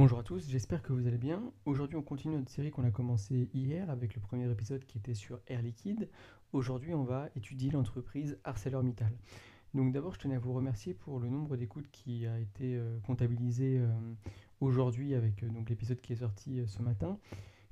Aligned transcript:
Bonjour 0.00 0.20
à 0.20 0.22
tous, 0.22 0.48
j'espère 0.48 0.80
que 0.80 0.94
vous 0.94 1.06
allez 1.06 1.18
bien. 1.18 1.42
Aujourd'hui, 1.66 1.98
on 1.98 2.02
continue 2.02 2.34
notre 2.34 2.50
série 2.50 2.70
qu'on 2.70 2.84
a 2.84 2.90
commencé 2.90 3.50
hier 3.52 3.90
avec 3.90 4.14
le 4.14 4.20
premier 4.22 4.50
épisode 4.50 4.82
qui 4.86 4.96
était 4.96 5.12
sur 5.12 5.40
Air 5.46 5.60
Liquide. 5.60 6.08
Aujourd'hui, 6.54 6.94
on 6.94 7.04
va 7.04 7.28
étudier 7.36 7.70
l'entreprise 7.70 8.38
ArcelorMittal. 8.44 9.12
Donc 9.74 9.92
d'abord, 9.92 10.14
je 10.14 10.20
tenais 10.20 10.36
à 10.36 10.38
vous 10.38 10.54
remercier 10.54 10.94
pour 10.94 11.20
le 11.20 11.28
nombre 11.28 11.54
d'écoutes 11.58 11.90
qui 11.90 12.26
a 12.26 12.40
été 12.40 12.76
euh, 12.78 12.98
comptabilisé 13.00 13.76
euh, 13.76 13.90
aujourd'hui 14.62 15.14
avec 15.14 15.42
euh, 15.42 15.50
l'épisode 15.68 16.00
qui 16.00 16.14
est 16.14 16.20
sorti 16.20 16.62
ce 16.66 16.80
matin 16.80 17.18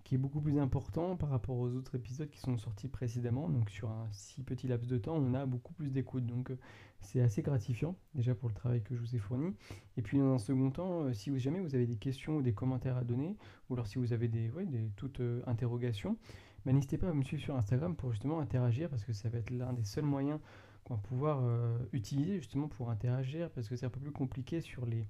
qui 0.08 0.14
est 0.14 0.18
beaucoup 0.18 0.40
plus 0.40 0.58
important 0.58 1.16
par 1.16 1.28
rapport 1.28 1.58
aux 1.58 1.68
autres 1.68 1.94
épisodes 1.94 2.30
qui 2.30 2.38
sont 2.38 2.56
sortis 2.56 2.88
précédemment. 2.88 3.50
Donc 3.50 3.68
sur 3.68 3.90
un 3.90 4.08
si 4.10 4.42
petit 4.42 4.66
laps 4.66 4.88
de 4.88 4.96
temps, 4.96 5.16
on 5.16 5.34
a 5.34 5.44
beaucoup 5.44 5.74
plus 5.74 5.90
d'écoute. 5.90 6.24
Donc 6.24 6.50
euh, 6.50 6.58
c'est 7.02 7.20
assez 7.20 7.42
gratifiant 7.42 7.94
déjà 8.14 8.34
pour 8.34 8.48
le 8.48 8.54
travail 8.54 8.82
que 8.82 8.96
je 8.96 9.00
vous 9.00 9.14
ai 9.14 9.18
fourni. 9.18 9.54
Et 9.98 10.02
puis 10.02 10.16
dans 10.16 10.32
un 10.32 10.38
second 10.38 10.70
temps, 10.70 11.02
euh, 11.02 11.12
si 11.12 11.38
jamais 11.38 11.60
vous 11.60 11.74
avez 11.74 11.84
des 11.84 11.98
questions 11.98 12.38
ou 12.38 12.42
des 12.42 12.54
commentaires 12.54 12.96
à 12.96 13.04
donner, 13.04 13.36
ou 13.68 13.74
alors 13.74 13.86
si 13.86 13.98
vous 13.98 14.14
avez 14.14 14.28
des 14.28 14.50
toutes 14.96 15.20
euh, 15.20 15.42
interrogations, 15.46 16.16
bah, 16.64 16.72
n'hésitez 16.72 16.96
pas 16.96 17.10
à 17.10 17.12
me 17.12 17.22
suivre 17.22 17.42
sur 17.42 17.56
Instagram 17.56 17.94
pour 17.94 18.10
justement 18.10 18.40
interagir 18.40 18.88
parce 18.88 19.04
que 19.04 19.12
ça 19.12 19.28
va 19.28 19.36
être 19.36 19.50
l'un 19.50 19.74
des 19.74 19.84
seuls 19.84 20.06
moyens 20.06 20.40
qu'on 20.84 20.94
va 20.94 21.00
pouvoir 21.02 21.42
utiliser 21.92 22.38
justement 22.38 22.68
pour 22.68 22.88
interagir 22.88 23.50
parce 23.50 23.68
que 23.68 23.76
c'est 23.76 23.84
un 23.84 23.90
peu 23.90 24.00
plus 24.00 24.10
compliqué 24.10 24.62
sur 24.62 24.86
les, 24.86 25.06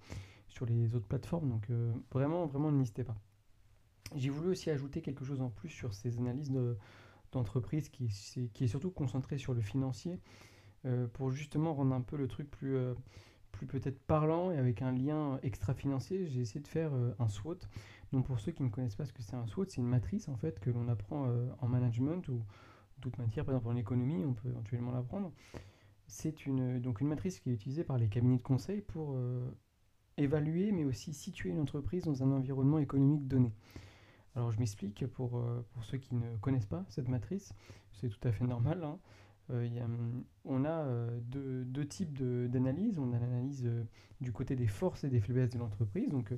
sur 0.48 0.66
les 0.66 0.96
autres 0.96 1.06
plateformes. 1.06 1.48
Donc 1.50 1.70
vraiment, 2.10 2.46
vraiment 2.46 2.72
n'hésitez 2.72 3.04
pas. 3.04 3.16
J'ai 4.14 4.30
voulu 4.30 4.50
aussi 4.50 4.70
ajouter 4.70 5.02
quelque 5.02 5.24
chose 5.24 5.40
en 5.40 5.50
plus 5.50 5.68
sur 5.68 5.94
ces 5.94 6.18
analyses 6.18 6.52
d'entreprise 7.32 7.88
qui, 7.88 8.06
est 8.60 8.66
surtout 8.66 8.90
concentré 8.90 9.38
sur 9.38 9.54
le 9.54 9.60
financier 9.60 10.20
euh, 10.86 11.06
pour 11.08 11.30
justement 11.30 11.74
rendre 11.74 11.94
un 11.94 12.00
peu 12.00 12.16
le 12.16 12.28
truc 12.28 12.50
plus, 12.50 12.76
euh, 12.76 12.94
plus 13.52 13.66
peut-être 13.66 13.98
parlant 14.00 14.50
et 14.50 14.56
avec 14.56 14.82
un 14.82 14.92
lien 14.92 15.38
extra-financier. 15.42 16.26
J'ai 16.26 16.40
essayé 16.40 16.60
de 16.60 16.68
faire 16.68 16.94
euh, 16.94 17.14
un 17.18 17.28
SWOT. 17.28 17.58
Donc 18.12 18.26
pour 18.26 18.40
ceux 18.40 18.52
qui 18.52 18.62
ne 18.62 18.70
connaissent 18.70 18.96
pas 18.96 19.04
ce 19.04 19.12
que 19.12 19.22
c'est 19.22 19.36
un 19.36 19.46
SWOT, 19.46 19.66
c'est 19.68 19.78
une 19.78 19.88
matrice 19.88 20.28
en 20.28 20.36
fait 20.36 20.60
que 20.60 20.70
l'on 20.70 20.88
apprend 20.88 21.28
en 21.60 21.68
management 21.68 22.26
ou 22.28 22.42
d'autres 22.98 23.20
matières, 23.20 23.44
par 23.44 23.54
exemple 23.54 23.74
en 23.74 23.76
économie, 23.76 24.24
on 24.24 24.32
peut 24.32 24.48
éventuellement 24.48 24.92
l'apprendre. 24.92 25.30
C'est 26.06 26.46
une 26.46 26.80
matrice 27.02 27.38
qui 27.38 27.50
est 27.50 27.52
utilisée 27.52 27.84
par 27.84 27.98
les 27.98 28.08
cabinets 28.08 28.38
de 28.38 28.42
conseil 28.42 28.80
pour 28.80 29.14
évaluer 30.16 30.72
mais 30.72 30.84
aussi 30.84 31.12
situer 31.12 31.50
une 31.50 31.60
entreprise 31.60 32.04
dans 32.04 32.22
un 32.22 32.32
environnement 32.32 32.78
économique 32.78 33.28
donné. 33.28 33.52
Alors 34.36 34.52
je 34.52 34.58
m'explique 34.58 35.06
pour, 35.06 35.38
euh, 35.38 35.64
pour 35.72 35.84
ceux 35.84 35.98
qui 35.98 36.14
ne 36.14 36.36
connaissent 36.38 36.66
pas 36.66 36.84
cette 36.88 37.08
matrice, 37.08 37.52
c'est 37.92 38.08
tout 38.08 38.28
à 38.28 38.32
fait 38.32 38.44
normal. 38.46 38.82
Hein. 38.84 38.98
Euh, 39.50 39.66
on 40.44 40.64
a 40.64 40.68
euh, 40.68 41.18
deux, 41.22 41.64
deux, 41.64 41.86
types 41.86 42.12
d'analyse. 42.50 42.98
On 42.98 43.12
a 43.12 43.18
l'analyse 43.18 43.68
du 44.20 44.32
côté 44.32 44.56
des 44.56 44.66
forces 44.66 45.04
et 45.04 45.08
des 45.08 45.20
faiblesses 45.20 45.50
de 45.50 45.58
l'entreprise. 45.58 46.08
Donc 46.10 46.34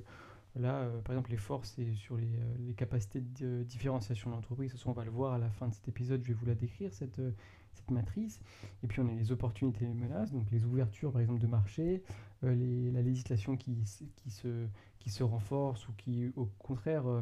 là, 0.55 0.89
par 1.03 1.13
exemple, 1.13 1.31
les 1.31 1.37
forces, 1.37 1.73
c'est 1.75 1.93
sur 1.93 2.17
les, 2.17 2.39
les, 2.59 2.73
capacités 2.73 3.21
de 3.21 3.63
différenciation 3.63 4.29
de 4.29 4.35
l'entreprise. 4.35 4.73
on 4.85 4.93
va 4.93 5.03
le 5.03 5.11
voir 5.11 5.33
à 5.33 5.37
la 5.37 5.49
fin 5.49 5.67
de 5.67 5.73
cet 5.73 5.87
épisode. 5.87 6.23
Je 6.23 6.29
vais 6.29 6.33
vous 6.33 6.45
la 6.45 6.55
décrire, 6.55 6.93
cette, 6.93 7.21
cette 7.73 7.91
matrice. 7.91 8.39
Et 8.81 8.87
puis 8.87 9.01
on 9.01 9.07
a 9.07 9.13
les 9.13 9.31
opportunités 9.31 9.85
et 9.85 9.87
les 9.87 9.93
menaces, 9.93 10.31
donc 10.31 10.49
les 10.51 10.63
ouvertures, 10.63 11.11
par 11.11 11.21
exemple, 11.21 11.41
de 11.41 11.47
marché, 11.47 12.01
les, 12.43 12.91
la 12.91 13.01
législation 13.01 13.57
qui, 13.57 13.77
qui, 14.15 14.31
se, 14.31 14.67
qui 15.01 15.09
se 15.09 15.23
renforce 15.23 15.87
ou 15.89 15.93
qui, 15.97 16.31
au 16.35 16.45
contraire, 16.59 17.07
euh, 17.07 17.21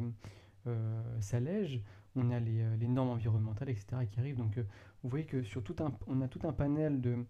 s'allège, 1.19 1.81
on 2.15 2.31
a 2.31 2.39
les, 2.39 2.61
euh, 2.61 2.87
normes 2.87 3.09
environnementales, 3.09 3.69
etc. 3.69 3.85
qui 4.09 4.19
arrivent. 4.19 4.37
Donc 4.37 4.57
euh, 4.57 4.63
vous 5.03 5.09
voyez 5.09 5.25
que 5.25 5.43
sur 5.43 5.63
tout 5.63 5.75
un, 5.79 5.91
on 6.07 6.21
a 6.21 6.27
tout 6.27 6.39
un 6.43 6.53
panel 6.53 7.01
de, 7.01 7.25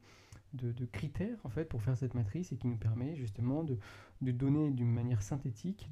de, 0.54 0.86
critères 0.86 1.38
en 1.44 1.50
fait 1.50 1.66
pour 1.66 1.82
faire 1.82 1.96
cette 1.98 2.14
matrice 2.14 2.52
et 2.52 2.58
qui 2.58 2.68
nous 2.68 2.78
permet 2.78 3.16
justement 3.16 3.64
de, 3.64 3.78
de 4.22 4.32
donner 4.32 4.72
d'une 4.72 4.92
manière 4.92 5.22
synthétique 5.22 5.90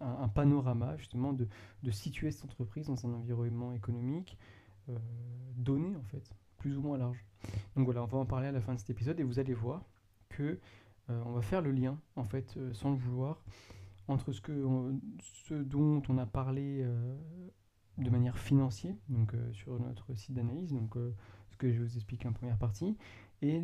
un, 0.00 0.28
panorama 0.28 0.96
justement 0.96 1.32
de, 1.32 1.48
de, 1.82 1.90
situer 1.90 2.30
cette 2.30 2.44
entreprise 2.44 2.86
dans 2.86 3.06
un 3.06 3.12
environnement 3.12 3.72
économique 3.72 4.38
donné 5.56 5.96
en 5.96 6.02
fait, 6.04 6.30
plus 6.58 6.76
ou 6.76 6.80
moins 6.80 6.96
large. 6.96 7.24
Donc 7.74 7.86
voilà, 7.86 8.04
on 8.04 8.06
va 8.06 8.18
en 8.18 8.24
parler 8.24 8.46
à 8.46 8.52
la 8.52 8.60
fin 8.60 8.72
de 8.72 8.78
cet 8.78 8.88
épisode 8.90 9.18
et 9.18 9.24
vous 9.24 9.38
allez 9.40 9.54
voir 9.54 9.84
que 10.28 10.60
on 11.08 11.32
va 11.32 11.42
faire 11.42 11.60
le 11.60 11.72
lien 11.72 11.98
en 12.14 12.24
fait 12.24 12.58
sans 12.72 12.90
le 12.90 12.96
vouloir 12.96 13.42
entre 14.08 14.32
ce, 14.32 14.40
que 14.40 14.64
ce 15.20 15.54
dont 15.54 16.02
on 16.08 16.18
a 16.18 16.26
parlé 16.26 16.80
euh, 16.82 17.16
de 17.98 18.10
manière 18.10 18.38
financière, 18.38 18.94
donc 19.08 19.34
euh, 19.34 19.52
sur 19.52 19.78
notre 19.80 20.14
site 20.14 20.34
d'analyse, 20.34 20.72
donc 20.72 20.96
euh, 20.96 21.14
ce 21.50 21.56
que 21.56 21.72
je 21.72 21.82
vous 21.82 21.96
explique 21.96 22.24
en 22.26 22.32
première 22.32 22.58
partie, 22.58 22.96
et, 23.42 23.60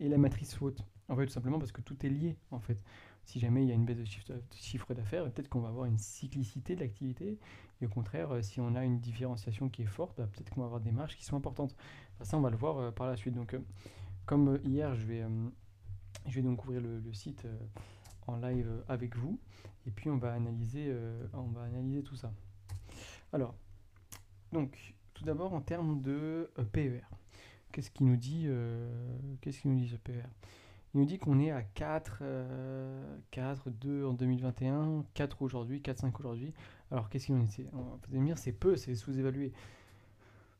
et 0.00 0.08
la 0.08 0.18
matrice 0.18 0.50
SWOT. 0.50 0.74
En 1.08 1.16
fait, 1.16 1.24
tout 1.24 1.32
simplement 1.32 1.58
parce 1.58 1.72
que 1.72 1.80
tout 1.80 2.04
est 2.04 2.10
lié, 2.10 2.36
en 2.50 2.60
fait. 2.60 2.82
Si 3.24 3.40
jamais 3.40 3.62
il 3.64 3.68
y 3.68 3.72
a 3.72 3.74
une 3.74 3.86
baisse 3.86 3.96
de 3.96 4.04
chiffre, 4.52 4.92
d'affaires, 4.92 5.24
peut-être 5.32 5.48
qu'on 5.48 5.60
va 5.60 5.68
avoir 5.68 5.86
une 5.86 5.96
cyclicité 5.96 6.76
de 6.76 6.80
l'activité, 6.80 7.38
et 7.80 7.86
au 7.86 7.88
contraire, 7.88 8.44
si 8.44 8.60
on 8.60 8.74
a 8.74 8.84
une 8.84 9.00
différenciation 9.00 9.70
qui 9.70 9.82
est 9.82 9.86
forte, 9.86 10.18
bah, 10.18 10.26
peut-être 10.26 10.50
qu'on 10.50 10.60
va 10.60 10.66
avoir 10.66 10.80
des 10.82 10.92
marges 10.92 11.16
qui 11.16 11.24
sont 11.24 11.36
importantes. 11.36 11.74
ça, 12.20 12.36
on 12.36 12.42
va 12.42 12.50
le 12.50 12.56
voir 12.56 12.92
par 12.92 13.06
la 13.06 13.16
suite. 13.16 13.34
Donc, 13.34 13.56
comme 14.26 14.60
hier, 14.62 14.94
je 14.94 15.06
vais, 15.06 15.24
je 16.26 16.34
vais 16.34 16.42
donc 16.42 16.62
ouvrir 16.64 16.82
le 16.82 17.12
site 17.14 17.46
en 18.26 18.36
live 18.36 18.68
avec 18.88 19.16
vous. 19.16 19.38
Et 19.86 19.90
puis 19.90 20.10
on 20.10 20.16
va 20.16 20.32
analyser, 20.32 20.86
euh, 20.88 21.26
on 21.32 21.48
va 21.48 21.62
analyser 21.62 22.02
tout 22.02 22.16
ça. 22.16 22.32
Alors, 23.32 23.54
donc, 24.52 24.94
tout 25.14 25.24
d'abord 25.24 25.52
en 25.54 25.60
termes 25.60 26.02
de 26.02 26.50
euh, 26.58 26.64
PER. 26.64 27.02
Qu'est-ce 27.72 27.90
qu'il 27.90 28.06
nous 28.06 28.16
dit 28.16 28.44
euh, 28.46 28.90
Qu'est-ce 29.40 29.60
qu'il 29.60 29.70
nous 29.72 29.78
dit 29.78 29.88
ce 29.88 29.96
PER 29.96 30.24
Il 30.94 31.00
nous 31.00 31.06
dit 31.06 31.18
qu'on 31.18 31.38
est 31.38 31.50
à 31.50 31.62
4, 31.62 32.22
4, 33.30 33.70
2 33.70 34.06
en 34.06 34.12
2021, 34.14 35.04
4 35.14 35.42
aujourd'hui, 35.42 35.82
4, 35.82 35.98
5 36.00 36.20
aujourd'hui. 36.20 36.54
Alors 36.90 37.08
qu'est-ce 37.08 37.26
qu'il 37.26 37.34
en 37.34 37.42
est? 37.42 37.68
Vous 37.72 38.16
allez 38.16 38.24
dire, 38.24 38.38
c'est 38.38 38.52
peu, 38.52 38.76
c'est 38.76 38.94
sous-évalué. 38.94 39.52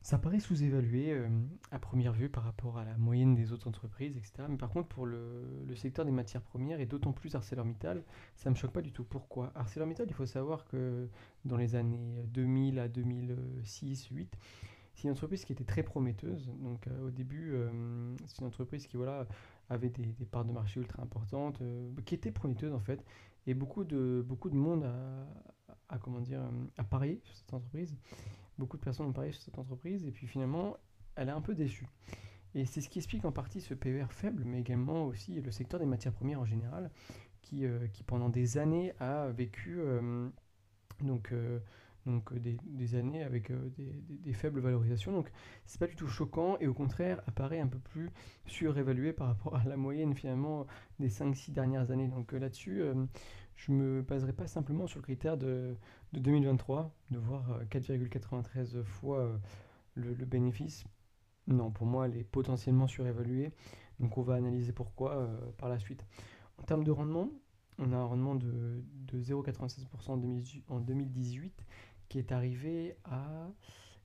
Ça 0.07 0.17
paraît 0.17 0.39
sous-évalué 0.39 1.11
euh, 1.11 1.27
à 1.69 1.79
première 1.79 2.13
vue 2.13 2.29
par 2.29 2.45
rapport 2.45 2.77
à 2.77 2.85
la 2.85 2.95
moyenne 2.95 3.35
des 3.35 3.51
autres 3.51 3.67
entreprises, 3.67 4.15
etc. 4.15 4.47
Mais 4.47 4.55
par 4.55 4.69
contre, 4.69 4.87
pour 4.87 5.05
le, 5.05 5.67
secteur 5.75 6.05
des 6.05 6.13
matières 6.13 6.41
premières, 6.41 6.79
et 6.79 6.85
d'autant 6.85 7.11
plus 7.11 7.35
ArcelorMittal, 7.35 8.05
ça 8.37 8.49
ne 8.49 8.55
me 8.55 8.57
choque 8.57 8.71
pas 8.71 8.81
du 8.81 8.93
tout. 8.93 9.03
Pourquoi? 9.03 9.51
ArcelorMittal, 9.53 10.07
il 10.07 10.13
faut 10.13 10.25
savoir 10.25 10.63
que 10.63 11.09
dans 11.43 11.57
les 11.57 11.75
années 11.75 12.23
2000 12.29 12.79
à 12.79 12.87
2006-2008, 12.87 14.27
c'est 14.93 15.03
une 15.03 15.09
entreprise 15.09 15.43
qui 15.43 15.51
était 15.51 15.65
très 15.65 15.83
prometteuse. 15.83 16.49
Donc 16.61 16.87
euh, 16.87 17.07
au 17.07 17.11
début, 17.11 17.51
euh, 17.55 18.15
c'est 18.27 18.39
une 18.39 18.47
entreprise 18.47 18.87
qui 18.87 18.95
voilà, 18.95 19.27
avait 19.69 19.89
des, 19.89 20.25
parts 20.31 20.45
de 20.45 20.53
marché 20.53 20.79
ultra 20.79 21.03
importantes, 21.03 21.61
qui 22.05 22.15
était 22.15 22.31
prometteuse 22.31 22.73
en 22.73 22.79
fait. 22.79 23.03
Et 23.45 23.53
beaucoup 23.53 23.83
de, 23.83 24.23
beaucoup 24.25 24.49
de 24.49 24.55
monde 24.55 24.85
a, 25.89 25.99
comment 25.99 26.21
dire, 26.21 26.49
a 26.77 26.83
parié 26.85 27.19
sur 27.25 27.35
cette 27.35 27.53
entreprise. 27.53 27.93
Beaucoup 28.57 28.77
de 28.77 28.81
personnes 28.81 29.07
ont 29.07 29.13
parié 29.13 29.31
sur 29.31 29.41
cette 29.41 29.59
entreprise 29.59 30.05
et 30.05 30.11
puis 30.11 30.27
finalement, 30.27 30.77
elle 31.15 31.29
est 31.29 31.33
un 31.33 31.41
peu 31.41 31.55
déçue. 31.55 31.87
Et 32.55 32.65
c'est 32.65 32.81
ce 32.81 32.89
qui 32.89 32.99
explique 32.99 33.25
en 33.25 33.31
partie 33.31 33.61
ce 33.61 33.73
PER 33.73 34.07
faible, 34.09 34.43
mais 34.45 34.59
également 34.59 35.05
aussi 35.05 35.39
le 35.41 35.51
secteur 35.51 35.79
des 35.79 35.85
matières 35.85 36.13
premières 36.13 36.39
en 36.39 36.45
général, 36.45 36.89
qui, 37.41 37.65
euh, 37.65 37.87
pendant 38.07 38.29
des 38.29 38.57
années 38.57 38.93
a 38.99 39.27
vécu 39.27 39.79
euh, 39.79 40.27
donc, 41.01 41.31
euh, 41.33 41.59
des, 42.05 42.95
années 42.95 43.21
avec 43.21 43.51
des, 43.51 44.01
des, 44.09 44.33
faibles 44.33 44.59
valorisations. 44.59 45.11
Donc 45.11 45.29
c'est 45.65 45.79
pas 45.79 45.87
du 45.87 45.95
tout 45.95 46.07
choquant 46.07 46.57
et 46.59 46.67
au 46.67 46.73
contraire 46.73 47.21
apparaît 47.27 47.59
un 47.59 47.67
peu 47.67 47.79
plus 47.79 48.09
surévalué 48.45 49.11
par 49.11 49.27
rapport 49.27 49.55
à 49.55 49.63
la 49.65 49.75
moyenne 49.75 50.15
finalement 50.15 50.65
des 50.99 51.09
5-6 51.09 51.51
dernières 51.51 51.91
années. 51.91 52.07
Donc 52.07 52.31
là-dessus, 52.31 52.81
je 53.57 53.71
ne 53.71 53.77
me 53.77 54.01
baserai 54.03 54.33
pas 54.33 54.47
simplement 54.47 54.87
sur 54.87 54.99
le 54.99 55.03
critère 55.03 55.35
de, 55.35 55.75
2023, 56.13 56.95
de 57.11 57.17
voir 57.17 57.61
4,93 57.71 58.75
euh, 58.75 58.83
fois 58.83 59.19
euh, 59.19 59.37
le, 59.95 60.25
bénéfice. 60.25 60.85
Non, 61.47 61.71
pour 61.71 61.87
moi, 61.87 62.07
elle 62.07 62.15
est 62.15 62.23
potentiellement 62.23 62.87
surévaluée. 62.87 63.51
Donc 63.99 64.17
on 64.17 64.21
va 64.21 64.35
analyser 64.35 64.73
pourquoi 64.73 65.17
euh, 65.17 65.51
par 65.57 65.69
la 65.69 65.79
suite. 65.79 66.05
En 66.59 66.63
termes 66.63 66.83
de 66.83 66.91
rendement, 66.91 67.29
on 67.79 67.91
a 67.93 67.95
un 67.97 68.05
rendement 68.05 68.35
de, 68.35 68.83
0,96% 69.11 70.63
en 70.67 70.79
2018 70.79 71.65
qui 72.09 72.19
est 72.19 72.31
arrivé 72.31 72.95
à 73.05 73.49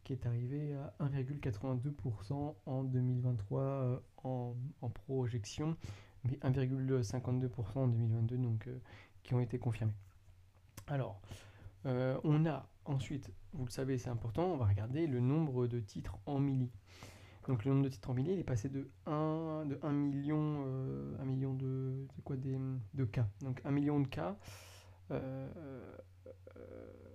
qui 0.04 0.12
est 0.12 0.26
arrivé 0.26 0.74
à 0.74 1.04
1,82% 1.04 2.54
en 2.66 2.82
2023 2.82 4.02
en, 4.24 4.56
en, 4.80 4.90
projection, 4.90 5.76
mais 6.24 6.38
1,52% 6.38 7.78
en 7.78 7.86
2022, 7.86 8.36
donc 8.38 8.68
qui 9.22 9.34
ont 9.34 9.40
été 9.40 9.58
confirmés. 9.58 9.94
Alors, 10.86 11.20
euh, 11.86 12.18
on 12.24 12.46
a 12.46 12.68
ensuite, 12.84 13.30
vous 13.52 13.64
le 13.64 13.70
savez, 13.70 13.98
c'est 13.98 14.10
important, 14.10 14.44
on 14.44 14.56
va 14.56 14.66
regarder 14.66 15.06
le 15.06 15.20
nombre 15.20 15.66
de 15.66 15.80
titres 15.80 16.18
en 16.26 16.38
milli. 16.38 16.70
Donc 17.48 17.64
le 17.64 17.72
nombre 17.72 17.84
de 17.84 17.88
titres 17.88 18.10
en 18.10 18.14
milli, 18.14 18.32
il 18.32 18.38
est 18.38 18.44
passé 18.44 18.68
de 18.68 18.88
1, 19.06 19.66
de 19.66 19.78
1 19.82 19.92
million, 19.92 20.64
euh, 20.66 21.16
1 21.20 21.24
million 21.24 21.54
de, 21.54 22.06
quoi, 22.24 22.36
des, 22.36 22.56
de 22.94 23.04
cas. 23.04 23.28
Donc 23.40 23.60
1 23.64 23.70
million 23.72 24.00
de 24.00 24.06
cas 24.06 24.36
euh, 25.10 25.48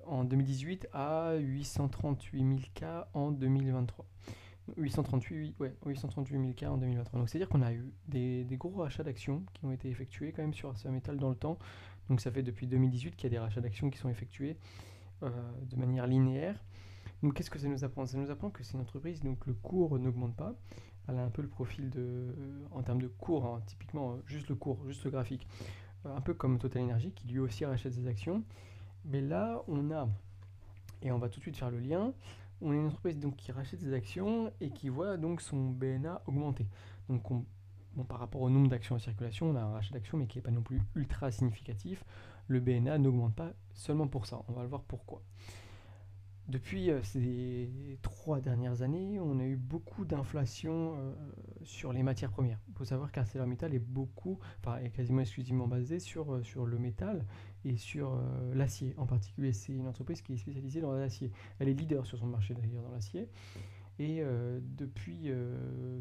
en 0.06 0.24
2018 0.24 0.89
à 0.94 1.36
838 1.36 2.39
000 2.39 2.59
cas 2.74 3.07
en 3.13 3.31
2023. 3.31 4.06
838, 4.75 5.56
ouais, 5.59 5.74
838 5.86 6.39
000 6.39 6.54
cas 6.54 6.69
en 6.69 6.77
2023. 6.77 7.19
Donc 7.19 7.30
c'est-à-dire 7.30 7.48
qu'on 7.48 7.62
a 7.62 7.71
eu 7.71 7.94
des, 8.07 8.44
des, 8.44 8.57
gros 8.57 8.81
rachats 8.81 9.04
d'actions 9.04 9.45
qui 9.54 9.63
ont 9.65 9.71
été 9.71 9.89
effectués 9.89 10.33
quand 10.33 10.42
même 10.42 10.54
sur 10.54 10.69
ArcelorMittal 10.69 11.18
dans 11.18 11.30
le 11.30 11.36
temps 11.36 11.57
Donc 12.09 12.21
ça 12.21 12.31
fait 12.31 12.44
depuis 12.44 12.68
2018 12.68 13.15
qu'il 13.15 13.24
y 13.24 13.27
a 13.27 13.30
des 13.30 13.39
rachats 13.39 13.62
d'actions 13.62 13.89
qui 13.89 13.98
sont 13.98 14.09
effectués 14.09 14.57
de 15.21 15.75
manière 15.75 16.07
linéaire. 16.07 16.63
Donc 17.24 17.33
qu'est-ce 17.33 17.50
que 17.50 17.59
ça 17.59 17.68
nous 17.68 17.83
apprend? 17.83 18.06
Ça 18.06 18.18
nous 18.18 18.30
apprend 18.30 18.50
que 18.50 18.63
c'est 18.63 18.74
une 18.74 18.81
entreprise, 18.81 19.21
donc 19.21 19.45
le 19.48 19.54
cours 19.54 19.98
n'augmente 19.98 20.36
pas. 20.36 20.54
Elle 21.07 21.18
a 21.18 21.24
un 21.24 21.30
peu 21.30 21.42
le 21.42 21.48
profil 21.48 21.89
de, 21.89 22.36
en 22.71 22.83
termes 22.83 23.01
de 23.01 23.07
cours, 23.07 23.45
hein, 23.45 23.62
typiquement 23.65 24.19
juste 24.25 24.50
le 24.50 24.56
cours, 24.56 24.86
juste 24.88 25.04
le 25.06 25.12
graphique, 25.12 25.48
un 26.06 26.21
peu 26.21 26.33
comme 26.33 26.59
Total 26.59 26.83
Energy 26.83 27.12
qui 27.12 27.27
lui 27.27 27.39
aussi 27.39 27.65
rachète 27.65 27.94
ses 27.94 28.07
actions. 28.07 28.44
Mais 29.06 29.21
là, 29.21 29.63
on 29.68 29.89
a, 29.92 30.07
et 31.01 31.12
on 31.12 31.18
va 31.18 31.30
tout 31.30 31.39
de 31.39 31.44
suite 31.44 31.57
faire 31.57 31.71
le 31.71 31.80
lien, 31.80 32.13
on 32.62 32.74
est 32.74 32.77
une 32.77 32.88
entreprise 32.88 33.19
donc, 33.19 33.36
qui 33.36 33.51
rachète 33.51 33.80
ses 33.80 33.94
actions 33.94 34.51
et 34.59 34.69
qui 34.69 34.89
voit 34.89 35.18
donc 35.18 35.42
son 35.42 35.69
BNA 35.69 36.21
augmenter. 36.27 36.68
Donc 37.07 37.24
par 38.03 38.19
rapport 38.19 38.41
au 38.41 38.49
nombre 38.49 38.69
d'actions 38.69 38.95
en 38.95 38.99
circulation, 38.99 39.49
on 39.49 39.55
a 39.55 39.61
un 39.61 39.71
rachat 39.71 39.94
d'actions 39.94 40.17
mais 40.17 40.27
qui 40.27 40.38
n'est 40.38 40.44
pas 40.44 40.51
non 40.51 40.61
plus 40.61 40.81
ultra 40.95 41.31
significatif. 41.31 42.03
Le 42.47 42.59
BNA 42.59 42.97
n'augmente 42.97 43.35
pas 43.35 43.51
seulement 43.73 44.07
pour 44.07 44.25
ça. 44.25 44.41
On 44.47 44.53
va 44.53 44.61
le 44.61 44.69
voir 44.69 44.83
pourquoi. 44.83 45.21
Depuis 46.47 46.91
euh, 46.91 47.03
ces 47.03 47.99
trois 48.01 48.39
dernières 48.39 48.81
années, 48.81 49.19
on 49.19 49.38
a 49.39 49.44
eu 49.44 49.57
beaucoup 49.57 50.05
d'inflation 50.05 50.95
euh, 50.95 51.13
sur 51.63 51.91
les 51.91 52.03
matières 52.03 52.31
premières. 52.31 52.59
Il 52.69 52.73
faut 52.75 52.85
savoir 52.85 53.11
qu'ArcelorMittal 53.11 53.73
est 53.73 53.79
beaucoup, 53.79 54.39
enfin 54.59 54.77
est 54.77 54.91
quasiment 54.91 55.19
exclusivement 55.19 55.67
basé 55.67 55.99
sur, 55.99 56.33
euh, 56.33 56.44
sur 56.44 56.65
le 56.65 56.77
métal 56.77 57.25
et 57.65 57.75
sur 57.75 58.17
l'acier 58.53 58.94
en 58.95 59.05
particulier. 59.05 59.51
C'est 59.51 59.73
une 59.73 59.88
entreprise 59.88 60.21
qui 60.21 60.33
est 60.33 60.38
spécialisée 60.38 60.79
dans 60.79 60.94
l'acier. 60.94 61.33
Elle 61.59 61.67
est 61.67 61.73
leader 61.73 62.05
sur 62.05 62.17
son 62.17 62.27
marché 62.27 62.53
d'ailleurs 62.53 62.83
dans 62.83 62.91
l'acier. 62.91 63.27
Et 63.99 64.23
depuis 64.77 65.31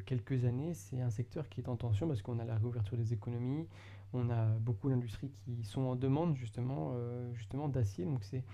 quelques 0.05 0.45
années, 0.45 0.75
c'est 0.75 1.01
un 1.01 1.09
secteur 1.09 1.49
qui 1.49 1.61
est 1.61 1.69
en 1.69 1.77
tension 1.77 2.07
parce 2.07 2.21
qu'on 2.21 2.39
a 2.39 2.45
la 2.45 2.57
réouverture 2.57 2.99
des 2.99 3.15
économies, 3.15 3.67
on 4.13 4.29
a 4.29 4.47
beaucoup 4.59 4.91
d'industries 4.91 5.31
qui 5.31 5.65
sont 5.65 5.81
en 5.81 5.97
demande 5.97 6.37
justement, 6.37 6.95
justement 7.33 7.69
d'acier. 7.69 8.05
Donc 8.05 8.23
c'est 8.23 8.45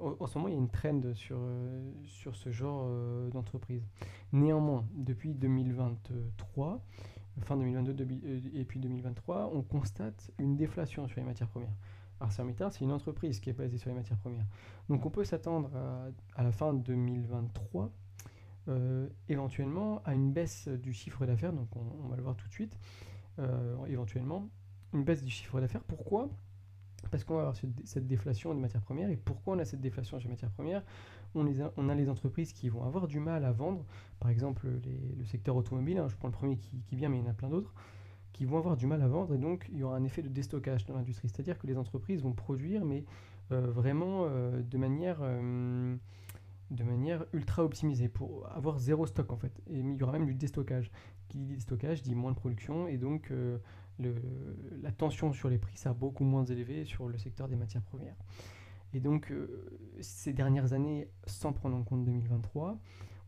en 0.00 0.26
ce 0.26 0.38
moment, 0.38 0.48
il 0.48 0.52
y 0.52 0.56
a 0.56 0.60
une 0.60 0.70
trend 0.70 1.00
sur, 1.14 1.36
euh, 1.38 1.92
sur 2.04 2.34
ce 2.34 2.50
genre 2.50 2.84
euh, 2.86 3.28
d'entreprise. 3.30 3.86
Néanmoins, 4.32 4.86
depuis 4.94 5.34
2023, 5.34 6.82
fin 7.42 7.56
2022 7.56 8.04
euh, 8.04 8.40
et 8.54 8.64
puis 8.64 8.80
2023, 8.80 9.50
on 9.52 9.62
constate 9.62 10.30
une 10.38 10.56
déflation 10.56 11.06
sur 11.06 11.20
les 11.20 11.26
matières 11.26 11.48
premières. 11.48 11.76
ArcelorMittal, 12.20 12.70
c'est 12.72 12.80
une 12.84 12.92
entreprise 12.92 13.40
qui 13.40 13.50
est 13.50 13.54
basée 13.54 13.78
sur 13.78 13.88
les 13.88 13.96
matières 13.96 14.18
premières. 14.18 14.46
Donc 14.88 15.04
on 15.06 15.10
peut 15.10 15.24
s'attendre 15.24 15.70
à, 16.36 16.42
la 16.42 16.52
fin 16.52 16.74
2023 16.74 17.90
éventuellement 19.28 20.02
à 20.04 20.14
une 20.14 20.32
baisse 20.32 20.68
du 20.68 20.92
chiffre 20.92 21.26
d'affaires, 21.26 21.52
donc 21.52 21.68
on, 21.74 22.08
va 22.08 22.16
le 22.16 22.22
voir 22.22 22.36
tout 22.36 22.46
de 22.46 22.52
suite, 22.52 22.78
éventuellement, 23.88 24.48
une 24.92 25.04
baisse 25.04 25.22
du 25.22 25.30
chiffre 25.30 25.60
d'affaires. 25.60 25.82
Pourquoi? 25.82 26.28
Parce 27.10 27.24
qu'on 27.24 27.34
va 27.34 27.40
avoir 27.40 27.56
cette 27.56 28.06
déflation 28.06 28.54
des 28.54 28.60
matières 28.60 28.82
premières. 28.82 29.10
Et 29.10 29.16
pourquoi 29.16 29.54
on 29.54 29.58
a 29.58 29.64
cette 29.64 29.80
déflation 29.80 30.18
des 30.18 30.28
matières 30.28 30.50
premières? 30.50 30.84
On, 31.34 31.88
a, 31.88 31.94
les 31.94 32.08
entreprises 32.08 32.52
qui 32.52 32.68
vont 32.68 32.84
avoir 32.84 33.06
du 33.06 33.20
mal 33.20 33.44
à 33.44 33.52
vendre, 33.52 33.84
par 34.18 34.30
exemple 34.30 34.66
le 35.16 35.24
secteur 35.24 35.54
automobile, 35.54 35.98
hein, 35.98 36.08
je 36.08 36.16
prends 36.16 36.28
le 36.28 36.32
premier 36.32 36.56
qui, 36.56 36.96
vient, 36.96 37.08
mais 37.08 37.18
il 37.18 37.24
y 37.24 37.26
en 37.26 37.30
a 37.30 37.34
plein 37.34 37.48
d'autres, 37.48 37.72
qui 38.32 38.44
vont 38.44 38.58
avoir 38.58 38.76
du 38.76 38.86
mal 38.86 39.00
à 39.00 39.06
vendre, 39.06 39.34
et 39.34 39.38
donc 39.38 39.68
il 39.72 39.78
y 39.78 39.82
aura 39.84 39.96
un 39.96 40.04
effet 40.04 40.22
de 40.22 40.28
déstockage 40.28 40.86
dans 40.86 40.94
l'industrie. 40.94 41.28
C'est-à-dire 41.28 41.58
que 41.58 41.68
les 41.68 41.76
entreprises 41.76 42.22
vont 42.22 42.32
produire, 42.32 42.84
mais 42.84 43.04
euh, 43.52 43.70
vraiment 43.70 44.26
euh, 44.28 44.60
de, 44.62 44.76
manière, 44.76 45.18
euh, 45.22 45.96
de 46.70 46.84
manière 46.84 47.24
ultra 47.32 47.64
optimisée, 47.64 48.08
pour 48.08 48.48
avoir 48.50 48.78
zéro 48.78 49.06
stock 49.06 49.32
en 49.32 49.36
fait. 49.36 49.60
Et 49.68 49.80
il 49.80 49.96
y 49.96 50.02
aura 50.02 50.12
même 50.12 50.26
du 50.26 50.34
déstockage. 50.34 50.90
Qui 51.28 51.38
dit 51.38 51.54
déstockage 51.54 52.02
dit 52.02 52.14
moins 52.14 52.32
de 52.32 52.36
production, 52.36 52.88
et 52.88 52.96
donc 52.98 53.32
la 54.82 54.92
tension 54.92 55.32
sur 55.32 55.48
les 55.48 55.58
prix 55.58 55.76
sera 55.76 55.94
beaucoup 55.94 56.24
moins 56.24 56.44
élevée 56.44 56.84
sur 56.84 57.08
le 57.08 57.18
secteur 57.18 57.48
des 57.48 57.56
matières 57.56 57.82
premières. 57.82 58.16
Et 58.92 59.00
donc, 59.00 59.30
euh, 59.30 59.78
ces 60.00 60.32
dernières 60.32 60.72
années, 60.72 61.08
sans 61.26 61.52
prendre 61.52 61.76
en 61.76 61.82
compte 61.82 62.04
2023, 62.04 62.78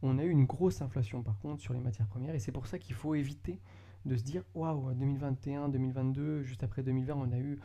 on 0.03 0.19
a 0.19 0.25
eu 0.25 0.31
une 0.31 0.45
grosse 0.45 0.83
inflation 0.83 1.23
par 1.23 1.39
contre 1.39 1.61
sur 1.61 1.73
les 1.73 1.81
matières 1.81 2.09
premières. 2.09 2.35
Et 2.35 2.41
c'est 2.41 2.53
pour 2.53 2.67
ça 2.67 2.79
qu'il 2.79 2.95
faut 2.95 3.15
éviter 3.15 3.61
de 4.05 4.17
se 4.17 4.25
dire 4.25 4.43
waouh, 4.55 4.93
2021, 4.95 5.69
2022, 5.69 6.43
juste 6.43 6.65
après 6.65 6.83
2020, 6.83 7.15
on 7.15 7.31
a 7.31 7.39
eu. 7.39 7.61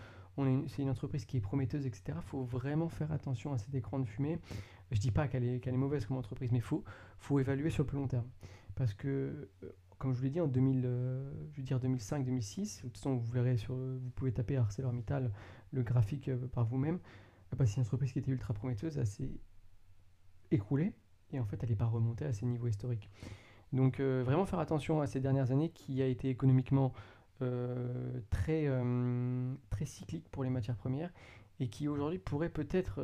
c'est 0.67 0.83
une 0.83 0.91
entreprise 0.91 1.25
qui 1.25 1.37
est 1.37 1.41
prometteuse, 1.41 1.87
etc. 1.87 2.03
Il 2.15 2.21
faut 2.21 2.43
vraiment 2.43 2.89
faire 2.89 3.11
attention 3.11 3.53
à 3.53 3.57
cet 3.57 3.73
écran 3.73 3.97
de 3.97 4.05
fumée. 4.05 4.39
Je 4.91 4.97
ne 4.97 5.01
dis 5.01 5.11
pas 5.11 5.27
qu'elle 5.27 5.43
est, 5.43 5.59
qu'elle 5.59 5.73
est 5.73 5.77
mauvaise 5.77 6.05
comme 6.05 6.17
entreprise, 6.17 6.51
mais 6.51 6.59
faut, 6.59 6.83
faut 7.19 7.39
évaluer 7.39 7.69
sur 7.69 7.83
le 7.83 7.87
plus 7.87 7.97
long 7.97 8.07
terme. 8.07 8.27
Parce 8.75 8.93
que 8.93 9.49
euh, 9.63 9.69
comme 9.97 10.13
je 10.13 10.17
vous 10.17 10.23
l'ai 10.25 10.29
dit, 10.29 10.41
en 10.41 10.47
2000, 10.47 10.83
euh, 10.85 11.31
je 11.51 11.57
veux 11.57 11.63
dire 11.63 11.79
2005-2006, 11.79 12.77
de 12.77 12.81
toute 12.83 12.97
façon, 12.97 13.15
vous 13.15 13.31
verrez 13.31 13.57
sur, 13.57 13.75
vous 13.75 14.09
pouvez 14.15 14.31
taper 14.31 14.57
ArcelorMittal, 14.57 15.31
le 15.71 15.83
graphique 15.83 16.29
euh, 16.29 16.47
par 16.47 16.65
vous-même. 16.65 16.99
c'est 17.65 17.77
une 17.77 17.81
entreprise 17.81 18.13
qui 18.13 18.19
était 18.19 18.31
ultra 18.31 18.53
prometteuse, 18.53 18.97
elle 18.97 19.07
s'est 19.07 19.31
écroulée 20.51 20.93
et 21.31 21.39
en 21.39 21.45
fait, 21.45 21.61
elle 21.63 21.69
n'est 21.69 21.75
pas 21.75 21.85
remontée 21.85 22.25
à 22.25 22.33
ses 22.33 22.45
niveaux 22.45 22.67
historiques. 22.67 23.09
Donc, 23.73 23.99
euh, 23.99 24.21
vraiment 24.23 24.45
faire 24.45 24.59
attention 24.59 25.01
à 25.01 25.07
ces 25.07 25.19
dernières 25.19 25.51
années 25.51 25.69
qui 25.69 26.01
a 26.01 26.07
été 26.07 26.29
économiquement 26.29 26.93
très, 28.31 28.67
très 29.69 29.85
cyclique 29.85 30.27
pour 30.31 30.43
les 30.43 30.49
matières 30.49 30.75
premières 30.75 31.13
et 31.59 31.67
qui 31.67 31.87
aujourd'hui 31.87 32.19
pourrait 32.19 32.49
peut-être 32.49 32.99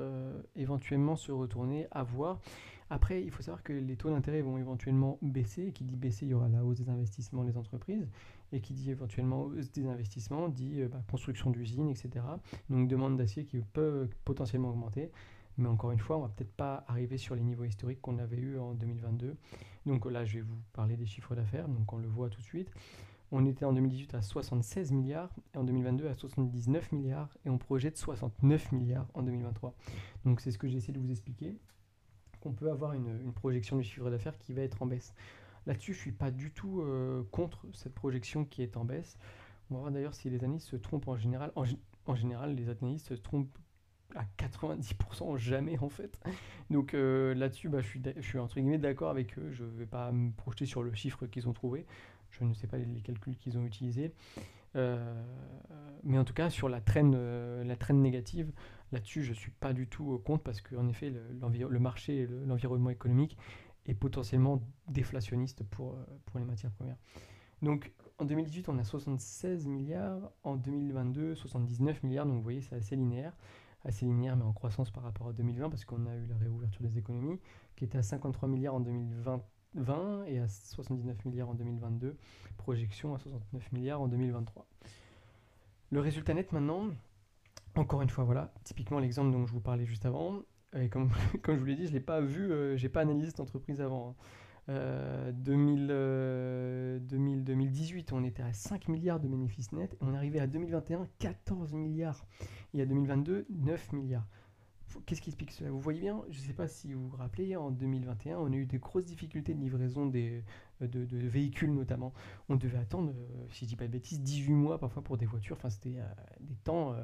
éventuellement 0.55 1.15
se 1.15 1.31
retourner 1.31 1.88
à 1.91 2.03
voir. 2.03 2.39
Après, 2.94 3.23
il 3.23 3.31
faut 3.31 3.41
savoir 3.41 3.63
que 3.63 3.73
les 3.73 3.95
taux 3.95 4.11
d'intérêt 4.11 4.41
vont 4.41 4.59
éventuellement 4.59 5.17
baisser. 5.23 5.63
Et 5.63 5.71
qui 5.71 5.83
dit 5.83 5.95
baisser, 5.95 6.25
il 6.27 6.29
y 6.29 6.33
aura 6.35 6.47
la 6.47 6.63
hausse 6.63 6.77
des 6.77 6.89
investissements 6.89 7.44
des 7.44 7.57
entreprises. 7.57 8.07
Et 8.51 8.61
qui 8.61 8.73
dit 8.73 8.91
éventuellement 8.91 9.41
hausse 9.41 9.71
des 9.71 9.88
investissements, 9.88 10.47
dit 10.47 10.81
euh, 10.81 10.89
bah, 10.89 11.01
construction 11.09 11.50
d'usines, 11.50 11.89
etc. 11.89 12.23
Donc 12.69 12.88
demande 12.88 13.17
d'acier 13.17 13.45
qui 13.45 13.57
peut 13.61 14.07
potentiellement 14.25 14.69
augmenter. 14.69 15.09
Mais 15.57 15.67
encore 15.67 15.91
une 15.91 16.00
fois, 16.00 16.17
on 16.17 16.21
va 16.21 16.29
peut-être 16.29 16.53
pas 16.53 16.83
arriver 16.88 17.17
sur 17.17 17.33
les 17.33 17.41
niveaux 17.41 17.63
historiques 17.63 18.01
qu'on 18.01 18.19
avait 18.19 18.38
eu 18.38 18.59
en 18.59 18.75
2022. 18.75 19.35
Donc 19.88 20.05
là, 20.05 20.23
je 20.23 20.35
vais 20.35 20.41
vous 20.41 20.61
parler 20.73 20.95
des 20.95 21.07
chiffres 21.07 21.35
d'affaires. 21.35 21.67
Donc 21.67 21.91
on 21.94 21.97
le 21.97 22.07
voit 22.07 22.29
tout 22.29 22.41
de 22.41 22.45
suite. 22.45 22.69
On 23.35 23.47
était 23.47 23.65
en 23.65 23.74
2018 23.74 24.13
à 24.13 24.21
76 24.21 24.91
milliards 24.91 25.31
et 25.56 25.57
en 25.57 25.63
2022 25.63 26.07
à 26.07 26.13
79 26.13 26.91
milliards 26.91 27.35
et 27.44 27.50
on 27.50 27.57
projette 27.57 27.97
69 27.97 28.71
milliards 28.71 29.07
en 29.15 29.24
2023. 29.24 29.74
Donc 30.24 30.39
c'est 30.39 30.51
ce 30.51 30.59
que 30.59 30.68
j'ai 30.68 30.77
essayé 30.77 30.94
de 30.94 31.00
vous 31.00 31.09
expliquer 31.09 31.57
qu'on 32.41 32.53
peut 32.53 32.69
avoir 32.69 32.94
une, 32.94 33.33
projection 33.33 33.77
du 33.77 33.83
chiffre 33.83 34.07
d'affaires 34.12 34.38
qui 34.38 34.53
va 34.53 34.62
être 34.62 34.83
en 34.83 34.85
baisse. 34.85 35.15
Là-dessus, 35.65 35.94
je 35.94 35.97
ne 35.97 36.01
suis 36.01 36.12
pas 36.12 36.30
du 36.30 36.51
tout 36.51 36.81
euh, 36.81 37.24
contre 37.31 37.65
cette 37.74 37.95
projection 37.95 38.45
qui 38.45 38.62
est 38.62 38.77
en 38.77 38.85
baisse. 38.85 39.18
On 39.72 39.75
va 39.75 39.79
voir 39.79 39.91
d'ailleurs 39.91 40.13
si 40.13 40.29
les 40.29 40.43
analystes 40.43 40.67
se 40.67 40.75
trompent 40.75 41.07
en 41.07 41.17
général. 41.17 41.51
En, 42.05 42.15
général, 42.15 42.53
les 42.53 42.69
analystes 42.69 43.07
se 43.07 43.13
trompent 43.15 43.57
à 44.13 44.25
90% 44.38 45.38
jamais 45.38 45.79
en 45.79 45.89
fait. 45.89 46.19
Donc 46.69 46.93
euh, 46.93 47.34
là-dessus, 47.34 47.67
bah, 47.67 47.81
je, 47.81 47.88
suis 47.88 48.01
je 48.15 48.22
suis 48.22 48.38
entre 48.38 48.60
guillemets 48.60 48.77
d'accord 48.77 49.10
avec 49.10 49.39
eux. 49.39 49.50
Je 49.50 49.63
ne 49.63 49.69
vais 49.69 49.88
pas 49.88 50.12
me 50.12 50.31
projeter 50.31 50.67
sur 50.67 50.84
le 50.84 50.93
chiffre 50.93 51.25
qu'ils 51.25 51.50
ont 51.50 51.53
trouvé. 51.53 51.88
Je 52.33 52.43
ne 52.43 52.53
sais 52.53 52.67
pas 52.67 52.77
les, 52.77 53.01
calculs 53.01 53.37
qu'ils 53.37 53.57
ont 53.57 53.65
utilisés. 53.65 54.13
Euh, 54.75 55.23
mais 56.03 56.17
en 56.17 56.23
tout 56.23 56.33
cas, 56.33 56.49
sur 56.49 56.67
la 56.67 56.81
traîne, 56.81 57.15
la 57.63 57.75
traîne 57.75 58.01
négative, 58.01 58.51
Là-dessus, 58.93 59.23
je 59.23 59.31
ne 59.31 59.35
suis 59.35 59.49
pas 59.49 59.73
du 59.73 59.87
tout 59.87 60.21
contre 60.23 60.43
parce 60.43 60.61
qu'en 60.61 60.87
effet, 60.87 61.09
le, 61.09 61.79
marché, 61.79 62.27
l'environnement 62.45 62.91
économique 62.91 63.39
est 63.87 63.95
potentiellement 63.95 64.61
déflationniste 64.87 65.63
pour, 65.63 65.95
euh, 65.95 66.05
pour 66.27 66.37
les 66.37 66.45
matières 66.45 66.71
premières. 66.71 66.97
Donc 67.63 67.91
en 68.19 68.25
2018, 68.25 68.69
on 68.69 68.77
a 68.77 68.83
76 68.83 69.65
milliards, 69.65 70.31
en 70.43 70.55
2022, 70.57 71.33
79 71.33 72.03
milliards, 72.03 72.27
donc 72.27 72.35
vous 72.35 72.43
voyez, 72.43 72.61
c'est 72.61 72.75
assez 72.75 72.95
linéaire, 72.95 73.33
assez 73.83 74.05
linéaire, 74.05 74.37
mais 74.37 74.43
en 74.43 74.53
croissance 74.53 74.91
par 74.91 75.01
rapport 75.01 75.29
à 75.29 75.33
2020 75.33 75.71
parce 75.71 75.85
qu'on 75.85 76.05
a 76.05 76.15
eu 76.15 76.27
la 76.27 76.37
réouverture 76.37 76.83
des 76.83 76.99
économies 76.99 77.39
qui 77.75 77.85
était 77.85 77.97
à 77.97 78.03
53 78.03 78.47
milliards 78.47 78.75
en 78.75 78.79
2020 78.79 79.41
et 80.27 80.39
à 80.39 80.48
79 80.48 81.25
milliards 81.25 81.50
en 81.50 81.53
2022, 81.53 82.15
projection 82.58 83.15
à 83.15 83.20
69 83.20 83.72
milliards 83.72 84.01
en 84.01 84.08
2023. 84.08 84.68
Le 85.92 86.00
résultat 86.00 86.34
net 86.34 86.51
maintenant, 86.51 86.89
encore 87.75 88.01
une 88.01 88.10
fois, 88.10 88.24
voilà, 88.24 88.53
typiquement 88.63 89.00
l'exemple 89.00 89.32
dont 89.32 89.46
je 89.46 89.53
vous 89.53 89.62
parlais 89.62 89.86
juste 89.86 90.06
avant. 90.06 90.42
Et 90.75 90.89
comme, 90.89 91.12
comme 91.42 91.56
je 91.56 91.60
vous 91.60 91.65
l'ai 91.65 91.75
dit, 91.75 91.86
je 91.86 91.89
ne 91.89 91.94
l'ai 91.94 92.00
pas 92.00 92.22
vu, 92.22 92.51
euh, 92.51 92.77
j'ai 92.77 92.89
pas 92.89 93.01
analysé 93.01 93.27
cette 93.27 93.39
entreprise 93.39 93.82
avant. 93.82 94.15
2000, 94.68 95.92
hein. 95.92 97.00
2018, 97.01 98.13
euh, 98.13 98.15
on 98.15 98.24
était 98.24 98.44
à 98.44 98.53
5 98.53 98.88
milliards 98.88 99.20
de 99.20 99.27
bénéfices 99.27 99.72
nets. 99.74 99.94
Et 99.94 99.98
on 100.01 100.13
arrivé 100.13 100.39
à 100.39 100.48
2021, 100.48 101.08
14 101.20 101.74
milliards. 101.74 102.25
Et 102.74 102.82
à 102.82 102.86
2022, 102.86 103.46
9 103.50 103.92
milliards. 103.92 104.27
Qu'est-ce 105.05 105.21
qui 105.21 105.29
explique 105.29 105.51
cela? 105.51 105.71
Vous 105.71 105.79
voyez 105.79 106.01
bien, 106.01 106.21
je 106.29 106.39
ne 106.39 106.45
sais 106.45 106.53
pas 106.53 106.67
si 106.67 106.93
vous 106.93 107.09
vous 107.09 107.17
rappelez, 107.17 107.55
en 107.55 107.71
2021, 107.71 108.37
on 108.37 108.51
a 108.51 108.55
eu 108.55 108.65
des 108.65 108.77
grosses 108.77 109.05
difficultés 109.05 109.53
de 109.53 109.59
livraison 109.59 110.05
des, 110.05 110.43
de, 110.81 111.17
véhicules 111.27 111.73
notamment. 111.73 112.13
On 112.49 112.55
devait 112.55 112.77
attendre, 112.77 113.13
si 113.49 113.61
je 113.61 113.65
ne 113.65 113.69
dis 113.69 113.75
pas 113.75 113.87
de 113.87 113.91
bêtises, 113.91 114.21
18 114.21 114.51
mois 114.53 114.79
parfois 114.79 115.03
pour 115.03 115.17
des 115.17 115.25
voitures. 115.25 115.57
Enfin, 115.57 115.69
c'était 115.69 115.97
euh, 115.97 116.05
des 116.41 116.55
temps 116.55 116.93
euh, 116.93 117.03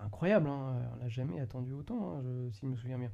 incroyable. 0.00 0.48
Hein. 0.48 0.82
On 0.94 0.96
n'a 1.02 1.08
jamais 1.08 1.40
attendu 1.40 1.72
autant, 1.72 2.16
hein, 2.16 2.22
si 2.50 2.60
je 2.62 2.66
me 2.66 2.76
souviens 2.76 2.98
bien. 2.98 3.10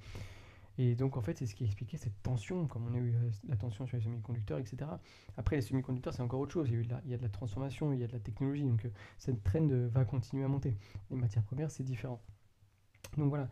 Et 0.78 0.94
donc, 0.94 1.18
en 1.18 1.20
fait, 1.20 1.36
c'est 1.36 1.44
ce 1.44 1.54
qui 1.54 1.64
expliquait 1.64 1.98
cette 1.98 2.22
tension, 2.22 2.66
comme 2.66 2.86
on 2.86 2.94
a 2.94 2.98
eu 2.98 3.14
euh, 3.14 3.30
la 3.48 3.56
tension 3.56 3.86
sur 3.86 3.98
les 3.98 4.02
semi-conducteurs, 4.02 4.58
etc. 4.58 4.90
Après, 5.36 5.56
les 5.56 5.62
semi-conducteurs, 5.62 6.14
c'est 6.14 6.22
encore 6.22 6.40
autre 6.40 6.54
chose. 6.54 6.70
Il 6.70 6.76
y, 6.76 6.78
a 6.78 6.82
de 6.82 6.88
la, 6.88 7.02
il 7.04 7.10
y 7.10 7.14
a 7.14 7.18
de 7.18 7.22
la 7.22 7.28
transformation, 7.28 7.92
il 7.92 8.00
y 8.00 8.02
a 8.02 8.06
de 8.06 8.12
la 8.12 8.18
technologie. 8.18 8.64
Donc, 8.64 8.86
euh, 8.86 8.90
cette 9.18 9.42
trend 9.42 9.68
va 9.68 10.06
continuer 10.06 10.42
à 10.42 10.48
monter. 10.48 10.78
Les 11.10 11.16
matières 11.16 11.44
premières, 11.44 11.70
c'est 11.70 11.82
différent. 11.82 12.22
Donc, 13.18 13.28
voilà. 13.28 13.48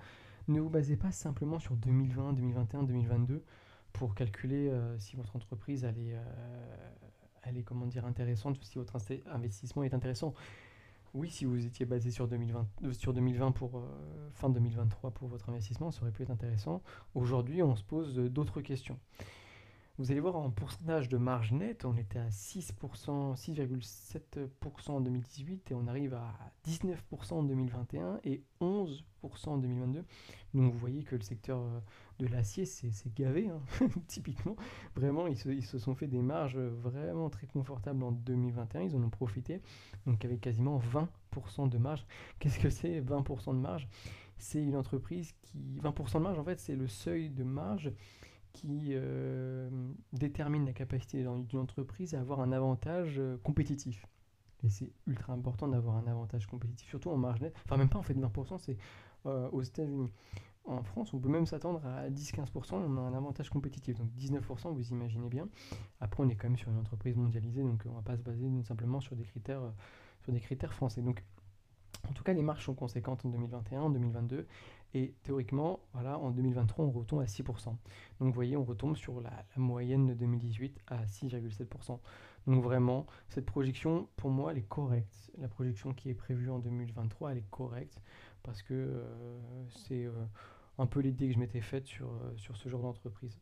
Ne 0.49 0.61
vous 0.61 0.71
basez 0.71 0.97
pas 0.97 1.13
simplement 1.13 1.59
sur 1.59 1.77
2020, 1.77 2.33
2021, 2.33 2.83
2022 2.85 3.45
pour 3.93 4.15
calculer 4.15 4.69
euh, 4.69 4.99
si 4.99 5.17
votre 5.17 5.37
entreprise 5.37 5.85
elle 5.85 5.99
est, 5.99 6.17
elle 7.43 7.63
dire, 7.87 8.05
intéressante, 8.05 8.59
si 8.63 8.79
votre 8.79 8.97
investissement 9.27 9.83
est 9.83 9.95
intéressant. 9.95 10.35
Oui, 11.15 11.31
si 11.31 11.47
vous 11.47 11.65
étiez 11.65 11.87
basé 11.87 12.11
sur 12.11 12.29
2020, 12.29 12.69
euh, 12.85 12.93
sur 12.93 13.15
2020 13.15 13.53
pour 13.53 13.79
euh, 13.79 14.31
fin 14.35 14.51
2023 14.51 15.11
pour 15.13 15.29
votre 15.29 15.49
investissement, 15.49 15.91
ça 15.91 16.03
aurait 16.03 16.13
pu 16.13 16.23
être 16.23 16.31
intéressant. 16.31 16.83
Aujourd'hui, 17.15 17.63
on 17.63 17.75
se 17.75 17.83
pose 17.83 18.15
d'autres 18.17 18.61
questions. 18.61 18.99
Vous 19.99 20.13
allez 20.13 20.21
voir 20.21 20.37
en 20.37 20.51
pourcentage 20.51 21.09
de 21.09 21.17
marge 21.17 21.51
nette, 21.51 21.85
on 21.85 21.97
était 21.97 22.21
à 22.21 22.29
6%, 22.29 23.35
6,7% 23.35 24.91
en 24.93 25.01
2018 25.01 25.73
et 25.73 25.75
on 25.75 25.89
arrive 25.89 26.15
à 26.15 26.33
19% 26.69 27.33
en 27.33 27.43
2021 27.43 28.21
et 28.23 28.45
11% 28.61 29.03
en 29.47 29.59
2022. 29.59 30.05
Donc 30.55 30.73
vous 30.73 30.79
voyez 30.79 31.03
que 31.03 31.17
le 31.17 31.23
secteur 31.23 31.59
euh, 31.59 31.81
de 32.21 32.29
l'acier, 32.29 32.65
c'est 32.65 32.93
gavé, 33.13 33.49
hein, 33.49 33.61
typiquement. 34.07 34.55
Vraiment, 34.95 35.27
ils 35.27 35.37
se, 35.37 35.49
ils 35.49 35.67
se, 35.67 35.81
sont 35.81 35.97
fait 35.97 36.07
des 36.07 36.23
marges 36.23 36.59
vraiment 36.59 37.29
très 37.29 37.49
confortables 37.49 38.05
en 38.05 38.13
2021, 38.13 38.83
ils 38.83 38.95
en 38.95 39.03
ont 39.03 39.11
profité. 39.11 39.61
Donc 40.07 40.25
avec 40.25 40.41
quasiment 40.41 40.81
20% 41.35 41.69
de 41.69 41.79
marge. 41.79 42.07
Qu'est-ce 42.39 42.61
que 42.61 42.71
c'est 42.71 43.01
20% 43.01 43.53
de 43.53 43.59
marge? 43.59 43.89
C'est 44.37 44.63
une 44.63 44.77
entreprise 44.77 45.35
qui... 45.43 45.81
20% 45.83 46.19
de 46.19 46.23
marge, 46.23 46.39
en 46.39 46.45
fait, 46.45 46.61
c'est 46.61 46.77
le 46.77 46.87
seuil 46.87 47.31
de 47.31 47.43
marge 47.43 47.93
qui 48.59 48.91
euh, 48.93 49.69
détermine 50.13 50.67
la 50.67 50.73
capacité 50.73 51.23
d'une 51.23 51.61
entreprise 51.61 52.15
à 52.15 52.21
avoir 52.21 52.41
un 52.41 52.51
avantage 52.51 53.15
euh, 53.19 53.37
compétitif. 53.45 54.05
Et 54.65 54.71
c'est 54.71 54.91
ultra 55.07 55.33
important 55.33 55.69
d'avoir 55.69 55.97
un 55.97 56.07
avantage 56.09 56.47
compétitif, 56.47 56.89
surtout 56.89 57.11
en 57.11 57.17
marge 57.17 57.41
nette. 57.41 57.55
Enfin, 57.65 57.77
même 57.77 57.89
pas 57.89 57.99
en 57.99 58.03
fait 58.03 58.15
20%, 58.15 58.59
c'est 58.59 58.77
euh, 59.27 59.49
aux 59.51 59.63
États-Unis. 59.63 60.11
En 60.65 60.83
France, 60.83 61.15
on 61.15 61.21
peut 61.21 61.29
même 61.29 61.47
s'attendre 61.47 61.87
à 61.87 62.11
10-15%, 62.11 62.75
on 62.75 62.97
a 62.97 63.01
un 63.01 63.15
avantage 63.15 63.49
compétitif. 63.49 63.97
Donc 63.97 64.11
19%, 64.19 64.75
vous 64.75 64.89
imaginez 64.91 65.29
bien. 65.29 65.49
Après, 66.01 66.23
on 66.23 66.29
est 66.29 66.35
quand 66.35 66.49
même 66.49 66.59
sur 66.59 66.71
une 66.71 66.79
entreprise 66.79 67.17
mondialisée, 67.17 67.63
donc 67.63 67.85
on 67.87 67.91
ne 67.91 67.95
va 67.95 68.03
pas 68.03 68.17
se 68.17 68.23
baser 68.23 68.49
simplement 68.65 69.01
sur 69.01 69.15
des 69.15 69.25
critères, 69.25 69.63
sur 70.25 70.33
des 70.33 70.41
critères 70.41 70.75
français. 70.75 71.01
Donc, 71.01 71.25
en 72.09 72.13
tout 72.13 72.25
cas, 72.25 72.33
les 72.33 72.43
marges 72.43 72.65
sont 72.65 72.75
conséquentes 72.75 73.25
en 73.25 73.29
2021, 73.29 73.81
en 73.81 73.91
2022. 73.91 74.47
Et 74.95 75.15
théoriquement, 75.23 75.81
voilà, 75.93 76.19
en 76.19 76.31
2023, 76.31 76.85
on 76.87 76.91
retombe 76.91 77.21
à 77.21 77.27
6%. 77.27 77.67
Donc 77.67 77.79
vous 78.21 78.33
voyez, 78.33 78.57
on 78.57 78.65
retombe 78.65 78.97
sur 78.97 79.21
la, 79.21 79.45
moyenne 79.57 80.07
de 80.07 80.15
2018 80.15 80.81
à 80.87 81.05
6,7%. 81.05 81.99
Donc 82.47 82.63
vraiment, 82.63 83.07
cette 83.29 83.45
projection, 83.45 84.09
pour 84.17 84.31
moi, 84.31 84.53
elle 84.53 84.59
est 84.59 84.69
correcte. 84.69 85.31
La 85.37 85.49
projection 85.49 85.93
qui 85.93 86.09
est 86.09 86.15
prévue 86.15 86.51
en 86.51 86.59
2023, 86.59 87.33
elle 87.33 87.39
est 87.39 87.51
correcte 87.51 88.01
parce 88.43 88.63
que 88.63 88.73
euh, 88.73 89.69
c'est 89.69 90.07
euh, 90.07 90.13
un 90.79 90.87
peu 90.87 91.01
l'idée 91.01 91.29
que 91.29 91.35
je 91.35 91.39
m'étais 91.39 91.61
faite 91.61 91.87
sur, 91.87 92.09
euh, 92.09 92.37
sur 92.37 92.57
ce 92.57 92.69
genre 92.71 92.81
d'entreprise. 92.81 93.39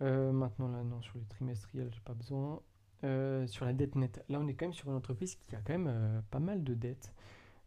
maintenant, 0.00 0.68
là, 0.68 0.84
non, 0.84 1.02
sur 1.02 1.18
les 1.18 1.24
trimestriels, 1.24 1.90
j'ai 1.92 2.00
pas 2.00 2.14
besoin. 2.14 2.62
sur 3.48 3.64
la 3.64 3.72
dette 3.72 3.96
nette, 3.96 4.24
là, 4.28 4.38
on 4.40 4.46
est 4.46 4.54
quand 4.54 4.66
même 4.66 4.72
sur 4.72 4.88
une 4.88 4.96
entreprise 4.96 5.34
qui 5.34 5.56
a 5.56 5.60
quand 5.60 5.76
même 5.76 6.22
pas 6.30 6.38
mal 6.38 6.62
de 6.62 6.74
dettes. 6.74 7.12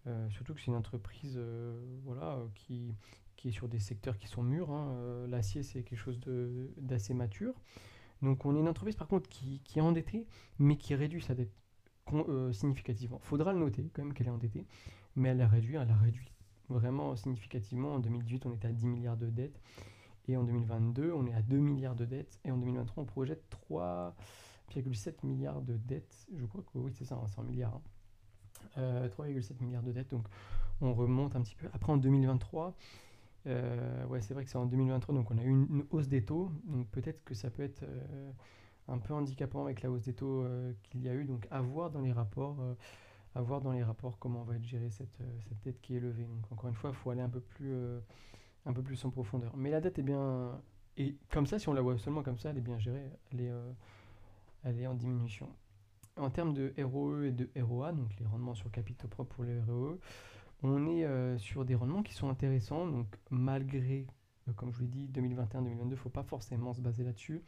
Euh, 0.08 0.30
surtout 0.30 0.54
que 0.54 0.60
c'est 0.60 0.68
une 0.68 0.76
entreprise 0.76 1.36
euh, 1.38 1.80
voilà, 2.04 2.34
euh, 2.34 2.48
qui, 2.56 2.96
qui 3.36 3.50
est 3.50 3.52
sur 3.52 3.68
des 3.68 3.80
secteurs 3.80 4.18
qui 4.18 4.28
sont 4.28 4.44
mûrs. 4.44 4.72
Hein. 4.72 5.28
L'acier, 5.28 5.64
c'est 5.64 5.84
quelque 5.84 6.00
chose 6.00 6.20
d'assez 6.78 7.14
mature. 7.14 7.54
Donc 8.22 8.46
on 8.46 8.56
est 8.56 8.60
une 8.60 8.68
entreprise 8.68 8.96
par 8.96 9.08
contre 9.08 9.30
qui, 9.30 9.62
qui, 9.64 9.80
est 9.80 9.82
endettée, 9.82 10.28
mais 10.60 10.78
qui 10.78 10.96
réduit 10.96 11.22
sa 11.22 11.36
dette 11.36 11.52
significativement. 12.52 13.20
Faudra 13.20 13.54
le 13.54 13.60
noter 13.60 13.90
quand 13.94 14.04
même 14.04 14.14
qu'elle 14.14 14.28
est 14.28 14.32
endettée, 14.32 14.66
mais 15.16 15.30
elle 15.30 15.42
a 15.42 15.48
réduit, 15.48 15.76
elle 15.76 15.90
a 15.90 15.96
réduit 15.96 16.32
vraiment 16.70 17.16
significativement. 17.16 17.96
En 17.96 18.00
2018, 18.00 18.46
on 18.46 18.54
était 18.54 18.68
à 18.68 18.72
10 18.72 18.88
milliards 18.88 19.18
de 19.18 19.30
dettes, 19.30 19.60
et 20.28 20.36
en 20.36 20.44
2022, 20.44 21.12
on 21.14 21.26
est 21.26 21.34
à 21.34 21.42
2 21.42 21.58
milliards 21.58 21.96
de 21.96 22.06
dettes, 22.06 22.40
et 22.44 22.52
en 22.52 22.58
2023, 22.58 23.04
on 23.04 23.06
projette 23.06 23.44
3,7 23.70 25.26
milliards 25.26 25.62
de 25.62 25.78
dettes. 25.78 26.28
Je 26.36 26.46
crois 26.46 26.62
que 26.62 26.78
oui, 26.78 26.92
c'est 26.94 27.06
ça, 27.06 27.16
hein, 27.16 27.28
c'est 27.28 27.40
en 27.40 27.44
milliards. 27.44 27.76
Hein. 27.76 27.82
3,7 28.78 29.52
euh, 29.52 29.56
milliards 29.60 29.84
de 29.84 29.92
dettes, 29.92 30.10
donc 30.10 30.26
on 30.82 30.94
remonte 30.94 31.36
un 31.36 31.42
petit 31.42 31.56
peu. 31.56 31.68
Après 31.74 31.92
en 31.92 31.98
2023, 31.98 32.76
euh, 33.48 34.06
ouais 34.08 34.22
c'est 34.22 34.34
vrai 34.34 34.44
que 34.44 34.50
c'est 34.50 34.58
en 34.58 34.66
2023, 34.66 35.16
donc 35.16 35.32
on 35.32 35.38
a 35.38 35.44
eu 35.44 35.50
une, 35.50 35.86
hausse 35.92 36.08
des 36.08 36.24
taux, 36.24 36.52
donc 36.66 36.88
peut-être 36.90 37.24
que 37.24 37.34
ça 37.34 37.50
peut 37.50 37.64
être 37.64 37.84
euh, 37.84 38.32
un 38.88 38.98
peu 38.98 39.14
handicapant 39.14 39.64
avec 39.64 39.82
la 39.82 39.92
hausse 39.92 40.04
des 40.04 40.14
taux 40.14 40.46
qu'il 40.84 41.02
y 41.02 41.10
a 41.10 41.14
eu, 41.14 41.26
donc 41.26 41.48
à 41.52 41.62
voir 41.62 41.92
dans 41.92 42.02
les 42.02 42.12
rapports. 42.12 42.58
à 43.36 43.42
voir 43.42 43.62
dans 43.62 43.72
les 43.72 43.84
rapports 43.84 44.20
comment 44.20 44.42
on 44.42 44.44
va 44.44 44.56
être 44.56 44.66
géré 44.66 44.90
cette, 44.90 45.22
dette 45.64 45.80
qui 45.82 45.94
est 45.94 45.98
élevée. 45.98 46.26
Donc 46.26 46.52
encore 46.52 46.70
une 46.70 46.76
fois, 46.76 46.90
il 46.90 46.96
faut 46.96 47.12
aller 47.12 47.22
un 47.22 47.30
peu 47.30 47.40
plus, 47.40 49.06
en 49.06 49.10
profondeur. 49.10 49.56
Mais 49.56 49.70
la 49.70 49.80
dette 49.80 50.00
est 50.00 50.04
bien, 50.04 50.60
et 50.98 51.16
comme 51.30 51.46
ça, 51.46 51.58
si 51.58 51.70
on 51.70 51.74
la 51.74 51.82
voit 51.82 51.98
seulement 51.98 52.24
comme 52.24 52.38
ça, 52.38 52.50
elle 52.50 52.58
est 52.58 52.62
bien 52.62 52.80
gérée, 52.80 53.10
elle 53.32 54.80
est 54.80 54.88
en 54.88 54.96
diminution. 54.96 55.48
En 56.18 56.30
termes 56.30 56.54
de 56.54 56.74
ROE 56.82 57.24
et 57.24 57.32
de 57.32 57.50
ROA, 57.62 57.94
donc 57.94 58.10
les 58.20 58.26
rendements 58.26 58.54
sur 58.54 58.70
capitaux 58.70 59.08
propres 59.08 59.36
pour 59.36 59.44
les 59.44 59.60
ROE, 59.62 59.98
on 60.64 60.88
est 60.88 61.06
euh, 61.06 61.38
sur 61.38 61.66
des 61.66 61.76
rendements 61.76 62.04
qui 62.04 62.14
sont 62.14 62.30
intéressants. 62.30 62.86
Donc 62.88 63.08
malgré, 63.30 64.08
euh, 64.48 64.54
comme 64.54 64.72
je 64.72 64.78
vous 64.78 64.84
l'ai 64.84 64.90
dit, 64.90 65.10
2021-2022, 65.14 65.82
il 65.82 65.88
ne 65.88 65.96
faut 65.96 66.10
pas 66.10 66.24
forcément 66.24 66.74
se 66.74 66.82
baser 66.82 67.04
là-dessus. 67.04 67.42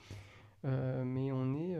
Euh, 0.65 1.03
mais 1.03 1.32
on 1.32 1.53
est 1.55 1.77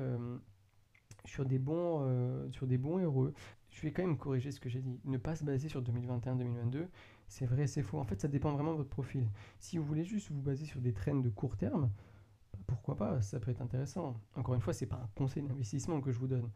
sur, 1.26 1.46
des 1.46 1.60
bons, 1.60 2.52
sur 2.52 2.68
des 2.68 2.78
bons 2.78 3.10
ROE. 3.10 3.32
Je 3.70 3.82
vais 3.82 3.92
quand 3.92 4.04
même 4.04 4.18
corriger 4.18 4.52
ce 4.52 4.60
que 4.60 4.70
j'ai 4.70 4.82
dit. 4.82 5.00
Ne 5.06 5.18
pas 5.18 5.36
se 5.36 5.44
baser 5.44 5.70
sur 5.70 5.82
2021-2022, 5.82 6.88
c'est 7.28 7.46
vrai, 7.46 7.66
c'est 7.66 7.82
faux. 7.82 7.98
En 7.98 8.04
fait, 8.04 8.22
ça 8.22 8.28
dépend 8.28 8.52
vraiment 8.52 8.74
de 8.74 8.78
votre 8.78 8.90
profil. 8.90 9.28
Si 9.60 9.78
vous 9.78 9.84
voulez 9.86 10.04
juste 10.04 10.30
vous 10.32 10.42
baser 10.42 10.66
sur 10.66 10.82
des 10.82 10.94
trends 10.94 11.16
de 11.16 11.30
court 11.30 11.58
terme, 11.58 11.90
pourquoi 12.68 12.96
pas, 12.96 13.22
ça 13.22 13.40
peut 13.40 13.52
être 13.52 13.62
intéressant. 13.62 14.20
Encore 14.36 14.56
une 14.56 14.62
fois, 14.62 14.74
ce 14.74 14.84
n'est 14.84 14.90
pas 14.90 14.98
un 14.98 15.10
conseil 15.16 15.44
d'investissement 15.44 16.02
que 16.02 16.12
je 16.12 16.20
vous 16.20 16.28
donne, 16.28 16.50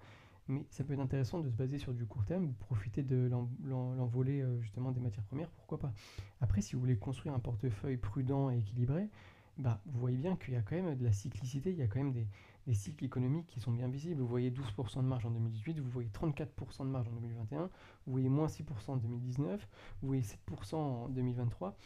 mais 0.47 0.65
ça 0.69 0.83
peut 0.83 0.93
être 0.93 0.99
intéressant 0.99 1.39
de 1.39 1.49
se 1.49 1.55
baser 1.55 1.77
sur 1.77 1.93
du 1.93 2.05
court 2.05 2.25
terme, 2.25 2.53
profiter 2.53 3.03
de 3.03 3.29
l'envolée 3.65 4.41
euh, 4.41 4.59
justement 4.61 4.91
des 4.91 4.99
matières 4.99 5.25
premières, 5.25 5.49
pourquoi 5.49 5.79
pas. 5.79 5.93
Après, 6.41 6.61
si 6.61 6.75
vous 6.75 6.81
voulez 6.81 6.97
construire 6.97 7.33
un 7.33 7.39
portefeuille 7.39 7.97
prudent 7.97 8.49
et 8.49 8.59
équilibré, 8.59 9.09
bah, 9.57 9.81
vous 9.85 9.99
voyez 9.99 10.17
bien 10.17 10.35
qu'il 10.35 10.53
y 10.53 10.57
a 10.57 10.61
quand 10.61 10.75
même 10.75 10.95
de 10.95 11.03
la 11.03 11.11
cyclicité, 11.11 11.71
il 11.71 11.77
y 11.77 11.81
a 11.81 11.87
quand 11.87 11.99
même 11.99 12.13
des, 12.13 12.27
cycles 12.73 13.05
économiques 13.05 13.47
qui 13.47 13.61
sont 13.61 13.71
bien 13.71 13.87
visibles. 13.87 14.21
Vous 14.21 14.27
voyez 14.27 14.51
12% 14.51 14.97
de 14.97 15.07
marge 15.07 15.25
en 15.25 15.31
2018, 15.31 15.79
vous 15.79 15.89
voyez 15.89 16.09
34% 16.09 16.79
de 16.79 16.89
marge 16.89 17.07
en 17.07 17.13
2021, 17.13 17.61
vous 17.61 18.11
voyez 18.11 18.29
moins 18.29 18.47
6% 18.47 18.65
en 18.89 18.97
2019, 18.97 19.67
vous 20.01 20.07
voyez 20.07 20.23
7% 20.23 20.75
en 20.75 21.09
2023. 21.09 21.77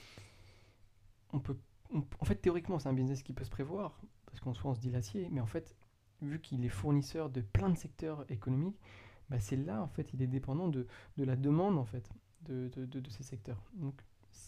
On 1.33 1.39
peut 1.39 1.57
en 1.93 2.25
fait, 2.25 2.35
théoriquement, 2.35 2.79
c'est 2.79 2.89
un 2.89 2.93
business 2.93 3.23
qui 3.23 3.33
peut 3.33 3.43
se 3.43 3.49
prévoir, 3.49 3.99
parce 4.25 4.39
qu'en 4.39 4.53
soi, 4.53 4.71
on 4.71 4.75
se 4.75 4.79
dit 4.79 4.91
l'acier, 4.91 5.27
mais 5.31 5.41
en 5.41 5.45
fait, 5.45 5.75
vu 6.21 6.39
qu'il 6.39 6.63
est 6.65 6.69
fournisseur 6.69 7.29
de 7.29 7.41
plein 7.41 7.69
de 7.69 7.77
secteurs 7.77 8.25
économiques, 8.29 8.79
bah, 9.29 9.39
c'est 9.39 9.55
là, 9.55 9.81
en 9.81 9.87
fait, 9.87 10.13
il 10.13 10.21
est 10.21 10.27
dépendant 10.27 10.67
de, 10.67 10.87
la 11.17 11.35
demande, 11.35 11.77
en 11.77 11.85
fait, 11.85 12.09
de, 12.47 12.69
ces 13.09 13.23
secteurs. 13.23 13.61
Donc, 13.73 14.01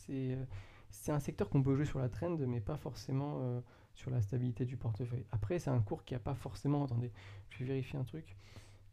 euh, 0.09 0.45
c'est 0.89 1.11
un 1.11 1.19
secteur 1.19 1.49
qu'on 1.49 1.63
peut 1.63 1.75
jouer 1.75 1.85
sur 1.85 1.99
la 1.99 2.09
trend, 2.09 2.37
mais 2.37 2.61
pas 2.61 2.77
forcément 2.77 3.39
euh, 3.41 3.61
sur 3.95 4.11
la 4.11 4.21
stabilité 4.21 4.65
du 4.65 4.77
portefeuille. 4.77 5.25
Après, 5.31 5.59
c'est 5.59 5.69
un 5.69 5.81
cours 5.81 6.03
qui 6.03 6.13
n'a 6.13 6.19
pas 6.19 6.35
forcément, 6.35 6.83
attendez, 6.85 7.11
je 7.49 7.59
vais 7.59 7.65
vérifier 7.65 7.99
un 7.99 8.03
truc, 8.03 8.37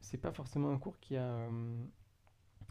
c'est 0.00 0.18
pas 0.18 0.32
forcément 0.32 0.70
un 0.70 0.78
cours 0.78 0.98
qui 0.98 1.16
a... 1.16 1.22
Euh, 1.22 1.84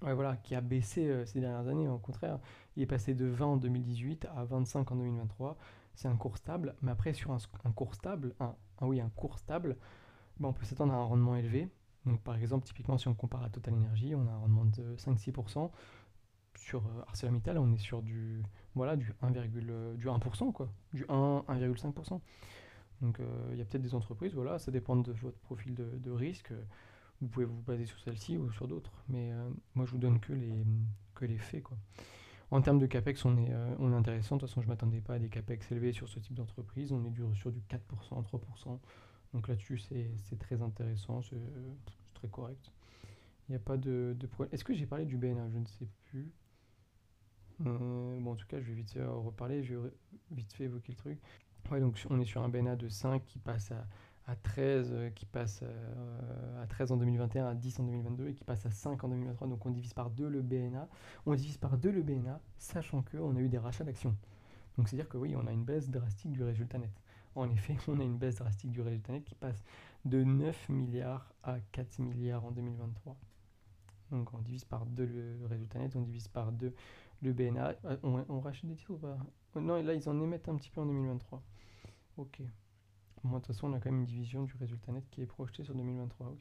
voilà, 0.01 0.37
qui 0.37 0.55
a 0.55 0.61
baissé 0.61 1.07
euh, 1.07 1.25
ces 1.25 1.39
dernières 1.39 1.67
années. 1.67 1.87
Au 1.87 1.97
contraire, 1.97 2.39
il 2.75 2.83
est 2.83 2.87
passé 2.87 3.13
de 3.13 3.25
20 3.25 3.45
en 3.45 3.57
2018 3.57 4.27
à 4.35 4.43
25 4.45 4.91
en 4.91 4.95
2023. 4.95 5.57
C'est 5.95 6.07
un 6.07 6.15
cours 6.15 6.37
stable, 6.37 6.75
mais 6.81 6.91
après 6.91 7.13
sur 7.13 7.31
un, 7.31 7.71
cours 7.71 7.93
stable, 7.93 8.33
un, 8.39 8.55
oui, 8.81 9.01
un 9.01 9.09
cours 9.09 9.37
stable, 9.37 9.75
ben, 10.39 10.49
on 10.49 10.53
peut 10.53 10.65
s'attendre 10.65 10.93
à 10.93 10.97
un 10.97 11.03
rendement 11.03 11.35
élevé. 11.35 11.69
Donc 12.05 12.21
par 12.21 12.37
exemple, 12.37 12.65
typiquement 12.65 12.97
si 12.97 13.07
on 13.09 13.13
compare 13.13 13.43
à 13.43 13.49
Total 13.49 13.73
Energy, 13.73 14.15
on 14.15 14.25
a 14.27 14.31
un 14.31 14.37
rendement 14.37 14.65
de 14.65 14.95
5-6%. 14.95 15.69
Sur 16.57 16.85
euh, 16.85 17.01
ArcelorMittal, 17.07 17.57
on 17.57 17.71
est 17.73 17.77
sur 17.77 18.01
du 18.01 18.43
voilà 18.75 18.95
du 18.95 19.13
1, 19.21 19.33
euh, 19.35 19.95
du 19.95 20.07
1% 20.07 20.51
quoi, 20.51 20.69
du 20.93 21.05
1 21.09 21.43
1,5%. 21.47 22.19
Donc 23.01 23.21
il 23.51 23.57
y 23.57 23.61
a 23.61 23.65
peut-être 23.65 23.81
des 23.81 23.95
entreprises, 23.95 24.33
voilà, 24.33 24.59
ça 24.59 24.71
dépend 24.71 24.97
de 24.97 25.13
votre 25.13 25.39
profil 25.39 25.73
de 25.73 26.11
risque. 26.11 26.51
Vous 27.21 27.27
pouvez 27.27 27.45
vous 27.45 27.61
baser 27.61 27.85
sur 27.85 27.99
celle-ci 27.99 28.37
ou 28.37 28.51
sur 28.51 28.67
d'autres, 28.67 29.03
mais 29.09 29.31
euh, 29.31 29.49
moi 29.75 29.85
je 29.85 29.91
vous 29.91 29.97
donne 29.97 30.19
que 30.19 30.33
les, 30.33 30.65
que 31.15 31.25
les 31.25 31.37
faits. 31.37 31.63
Quoi. 31.63 31.77
En 32.51 32.61
termes 32.61 32.79
de 32.79 32.87
CAPEX, 32.87 33.25
on 33.25 33.37
est, 33.37 33.51
euh, 33.51 33.75
on 33.79 33.91
est 33.91 33.95
intéressant. 33.95 34.37
De 34.37 34.41
toute 34.41 34.49
façon, 34.49 34.61
je 34.61 34.67
ne 34.67 34.71
m'attendais 34.71 35.01
pas 35.01 35.15
à 35.15 35.19
des 35.19 35.29
CAPEX 35.29 35.71
élevés 35.71 35.91
sur 35.91 36.07
ce 36.07 36.19
type 36.19 36.33
d'entreprise. 36.33 36.91
On 36.91 37.03
est 37.05 37.11
du, 37.11 37.21
sur 37.35 37.51
du 37.51 37.61
4%, 37.61 37.79
3%. 38.23 38.79
Donc 39.33 39.47
là-dessus, 39.47 39.77
c'est 39.77 40.39
très 40.39 40.61
intéressant, 40.61 41.21
c'est 41.21 41.37
très 42.13 42.27
correct. 42.29 42.71
Il 43.47 43.51
n'y 43.51 43.55
a 43.55 43.59
pas 43.59 43.77
de, 43.77 44.15
de 44.17 44.27
problème. 44.27 44.53
Est-ce 44.53 44.63
que 44.63 44.73
j'ai 44.73 44.85
parlé 44.85 45.05
du 45.05 45.17
BNA 45.17 45.49
Je 45.49 45.57
ne 45.57 45.65
sais 45.65 45.87
plus. 46.05 46.31
Euh, 47.65 48.19
bon, 48.19 48.31
en 48.31 48.35
tout 48.35 48.47
cas, 48.47 48.59
je 48.59 48.67
vais 48.67 48.73
vite 48.73 48.91
fait 48.91 49.03
reparler, 49.03 49.63
je 49.63 49.75
vais 49.75 49.91
vite 50.31 50.53
fait 50.53 50.63
évoquer 50.65 50.91
le 50.91 50.97
truc. 50.97 51.19
Ouais, 51.69 51.79
donc 51.79 52.01
on 52.09 52.19
est 52.19 52.25
sur 52.25 52.41
un 52.41 52.49
BNA 52.49 52.75
de 52.75 52.87
5 52.87 53.23
qui 53.25 53.37
passe 53.37 53.71
à, 53.71 53.85
à 54.29 54.35
13, 54.35 54.89
euh, 54.91 55.09
qui 55.09 55.25
passe 55.25 55.61
euh, 55.63 56.63
à 56.63 56.67
13 56.67 56.91
en 56.91 56.97
2021, 56.97 57.47
à 57.47 57.55
10 57.55 57.79
en 57.79 57.83
2022 57.83 58.27
et 58.27 58.33
qui 58.33 58.43
passe 58.43 58.65
à 58.65 58.71
5 58.71 59.03
en 59.03 59.09
2023. 59.09 59.47
Donc 59.47 59.65
on 59.65 59.71
divise 59.71 59.93
par 59.93 60.11
2 60.11 60.29
le 60.29 60.41
BNA. 60.41 60.87
On 61.25 61.33
divise 61.33 61.57
par 61.57 61.77
2 61.77 61.89
le 61.89 62.03
BNA, 62.03 62.39
sachant 62.57 63.01
qu'on 63.01 63.35
a 63.35 63.39
eu 63.39 63.49
des 63.49 63.57
rachats 63.57 63.83
d'actions. 63.83 64.15
Donc 64.77 64.87
c'est-à-dire 64.87 65.09
que 65.09 65.17
oui, 65.17 65.35
on 65.35 65.47
a 65.47 65.51
une 65.51 65.65
baisse 65.65 65.89
drastique 65.89 66.31
du 66.31 66.43
résultat 66.43 66.77
net. 66.77 66.91
En 67.35 67.49
effet, 67.49 67.75
on 67.87 67.99
a 67.99 68.03
une 68.03 68.17
baisse 68.17 68.35
drastique 68.35 68.71
du 68.71 68.81
résultat 68.81 69.13
net 69.13 69.25
qui 69.25 69.35
passe 69.35 69.63
de 70.05 70.23
9 70.23 70.69
milliards 70.69 71.33
à 71.43 71.57
4 71.71 71.99
milliards 71.99 72.45
en 72.45 72.51
2023. 72.51 73.17
Donc 74.11 74.33
on 74.33 74.39
divise 74.39 74.65
par 74.65 74.85
2 74.85 75.05
le 75.05 75.45
résultat 75.47 75.79
net, 75.79 75.95
on 75.95 76.01
divise 76.01 76.27
par 76.27 76.51
2 76.51 76.73
le 77.23 77.33
BNA. 77.33 77.75
Euh, 77.85 77.97
on, 78.03 78.39
rachète 78.39 78.69
des 78.69 78.75
titres 78.75 78.91
ou 78.91 78.97
pas? 78.97 79.17
Non, 79.55 79.81
là 79.81 79.93
ils 79.93 80.07
en 80.07 80.21
émettent 80.21 80.49
un 80.49 80.55
petit 80.55 80.69
peu 80.69 80.81
en 80.81 80.85
2023. 80.85 81.41
Ok. 82.17 82.41
Bon, 83.23 83.31
de 83.31 83.35
toute 83.37 83.47
façon, 83.47 83.67
on 83.69 83.73
a 83.73 83.79
quand 83.79 83.91
même 83.91 83.99
une 83.99 84.05
division 84.05 84.43
du 84.43 84.55
résultat 84.57 84.91
net 84.91 85.07
qui 85.09 85.21
est 85.21 85.25
projetée 85.25 85.63
sur 85.63 85.75
2023. 85.75 86.27
Ok. 86.27 86.39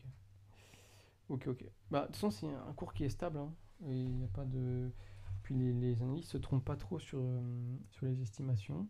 Ok, 1.28 1.46
ok. 1.48 1.64
Bah, 1.90 2.02
de 2.02 2.06
toute 2.06 2.16
façon, 2.16 2.30
c'est 2.30 2.46
un 2.46 2.72
cours 2.72 2.94
qui 2.94 3.04
est 3.04 3.08
stable. 3.08 3.38
Hein, 3.38 3.52
il 3.82 4.16
n'y 4.16 4.24
a 4.24 4.28
pas 4.28 4.44
de. 4.44 4.90
Puis 5.42 5.54
les, 5.54 5.72
les 5.72 6.02
analystes 6.02 6.30
se 6.30 6.38
trompent 6.38 6.64
pas 6.64 6.76
trop 6.76 6.98
sur, 6.98 7.18
euh, 7.20 7.76
sur 7.90 8.06
les 8.06 8.20
estimations. 8.22 8.86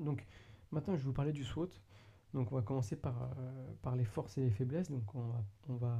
donc, 0.00 0.26
maintenant, 0.70 0.94
je 0.94 1.00
vais 1.00 1.06
vous 1.06 1.12
parler 1.12 1.32
du 1.32 1.44
SWOT. 1.44 1.70
Donc, 2.32 2.50
on 2.50 2.56
va 2.56 2.62
commencer 2.62 2.96
par, 2.96 3.22
euh, 3.38 3.72
par 3.82 3.94
les 3.96 4.04
forces 4.04 4.38
et 4.38 4.42
les 4.42 4.50
faiblesses. 4.50 4.90
Donc, 4.90 5.14
on 5.14 5.22
va, 5.22 5.44
on 5.68 5.76
va, 5.76 5.98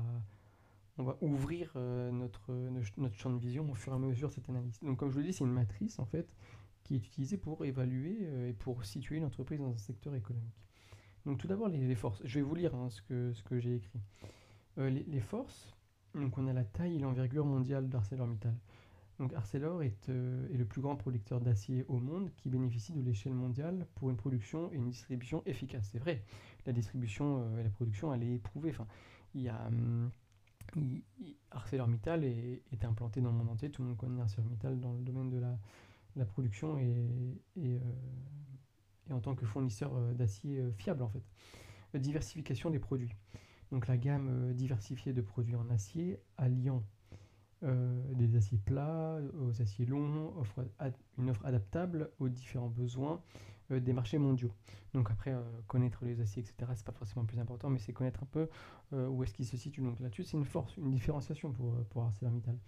on 0.99 1.05
va 1.05 1.17
ouvrir 1.21 1.73
euh, 1.77 2.11
notre, 2.11 2.53
notre 2.97 3.15
champ 3.15 3.31
de 3.31 3.39
vision 3.39 3.69
au 3.71 3.75
fur 3.75 3.93
et 3.93 3.97
à 3.97 3.99
mesure 3.99 4.29
de 4.29 4.35
cette 4.35 4.49
analyse. 4.49 4.79
Donc, 4.81 4.99
comme 4.99 5.11
je 5.11 5.15
vous 5.15 5.21
l'ai 5.21 5.27
dit, 5.27 5.33
c'est 5.33 5.45
une 5.45 5.53
matrice 5.53 5.99
en 5.99 6.07
fait 6.07 6.35
qui 6.85 6.95
est 6.95 6.99
utilisé 6.99 7.37
pour 7.37 7.65
évaluer 7.65 8.19
euh, 8.23 8.49
et 8.49 8.53
pour 8.53 8.85
situer 8.85 9.17
une 9.17 9.25
entreprise 9.25 9.59
dans 9.59 9.73
un 9.73 9.77
secteur 9.77 10.15
économique. 10.15 10.63
Donc 11.27 11.39
tout 11.39 11.49
d'abord 11.49 11.69
les, 11.69 11.95
forces. 11.95 12.21
Je 12.25 12.39
vais 12.39 12.43
vous 12.43 12.55
lire 12.55 12.75
hein, 12.75 12.91
ce 12.91 13.03
que, 13.03 13.33
ce 13.33 13.43
que 13.43 13.59
j'ai 13.59 13.77
écrit. 13.77 14.01
Euh, 14.79 14.91
les, 14.91 15.21
forces, 15.21 15.75
donc 16.15 16.37
on 16.37 16.47
a 16.47 16.53
la 16.53 16.65
taille 16.65 16.97
et 16.97 16.99
l'envergure 16.99 17.47
mondiale 17.47 17.89
d'ArcelorMittal. 17.89 18.55
Donc 19.19 19.33
Arcelor 19.33 19.83
est, 19.83 20.09
euh, 20.09 20.53
est, 20.53 20.57
le 20.57 20.65
plus 20.65 20.83
grand 20.83 20.97
producteur 20.97 21.41
d'acier 21.41 21.85
au 21.89 21.99
monde 21.99 22.31
qui 22.37 22.49
bénéficie 22.49 22.93
de 22.93 23.01
l'échelle 23.01 23.33
mondiale 23.33 23.87
pour 23.95 24.11
une 24.11 24.17
production 24.17 24.71
et 24.73 24.77
une 24.77 24.91
distribution 24.91 25.43
efficaces. 25.47 25.89
C'est 25.93 26.01
vrai, 26.01 26.25
la 26.67 26.73
distribution 26.73 27.57
et 27.59 27.63
la 27.63 27.71
production, 27.71 28.13
elle 28.13 28.25
est 28.25 28.35
éprouvée. 28.35 28.71
Enfin, 28.71 28.89
y 29.35 29.49
a, 29.49 29.67
hum, 29.69 30.11
ArcelorMittal 31.53 32.25
est, 32.25 32.85
implanté 32.85 33.21
dans 33.21 33.31
le 33.31 33.37
monde 33.37 33.51
entier. 33.51 33.71
Tout 33.71 33.83
le 33.83 33.89
monde 33.89 33.97
connaît 33.97 34.21
ArcelorMittal 34.21 34.81
dans 34.81 34.93
le 34.93 35.03
domaine 35.03 35.31
de 35.31 35.39
la, 35.39 35.57
la 36.17 36.25
production 36.25 36.79
et, 36.79 36.95
euh, 37.59 37.79
et, 39.09 39.13
en 39.13 39.21
tant 39.21 39.35
que 39.35 39.47
fournisseur 39.47 39.95
euh, 39.95 40.15
d'acier 40.15 40.59
euh, 40.59 40.73
fiable 40.73 41.03
en 41.03 41.09
fait. 41.09 41.23
diversification 41.99 42.71
des 42.71 42.79
produits. 42.79 43.13
Donc 43.71 43.87
la 43.87 43.97
gamme 43.97 44.53
diversifiée 44.53 45.13
de 45.13 45.21
produits 45.21 45.57
en 45.57 45.69
acier 45.71 46.19
alliant 46.37 46.85
des 47.63 48.37
aciers 48.37 48.59
plats 48.59 49.21
aux 49.41 49.63
aciers 49.63 49.87
longs, 49.87 50.37
offre 50.37 50.67
une 51.17 51.31
offre 51.31 51.47
adaptable 51.47 52.11
aux 52.19 52.29
différents 52.29 52.69
besoins 52.69 53.23
des 53.71 53.95
marchés 53.95 54.19
mondiaux. 54.19 54.53
Donc 54.93 55.11
après, 55.11 55.35
connaître 55.67 56.05
les 56.05 56.21
aciers, 56.21 56.43
etc., 56.43 56.71
c'est 56.75 56.85
pas 56.85 56.93
forcément 56.93 57.25
plus 57.25 57.39
important, 57.39 57.71
mais 57.71 57.79
c'est 57.79 57.95
connaître 57.95 58.23
un 58.23 58.27
peu 58.27 58.49
où 58.93 59.23
est-ce 59.25 59.33
qu'ils 59.33 59.47
se 59.47 59.57
situent. 59.57 59.81
Donc 59.81 59.99
là-dessus, 59.99 60.25
c'est 60.25 60.37
une 60.37 60.45
force, 60.45 60.77
une 60.77 60.91
différenciation 60.91 61.53
pour, 61.53 61.75
pour 61.87 62.03
ArcelorMittal. 62.03 62.59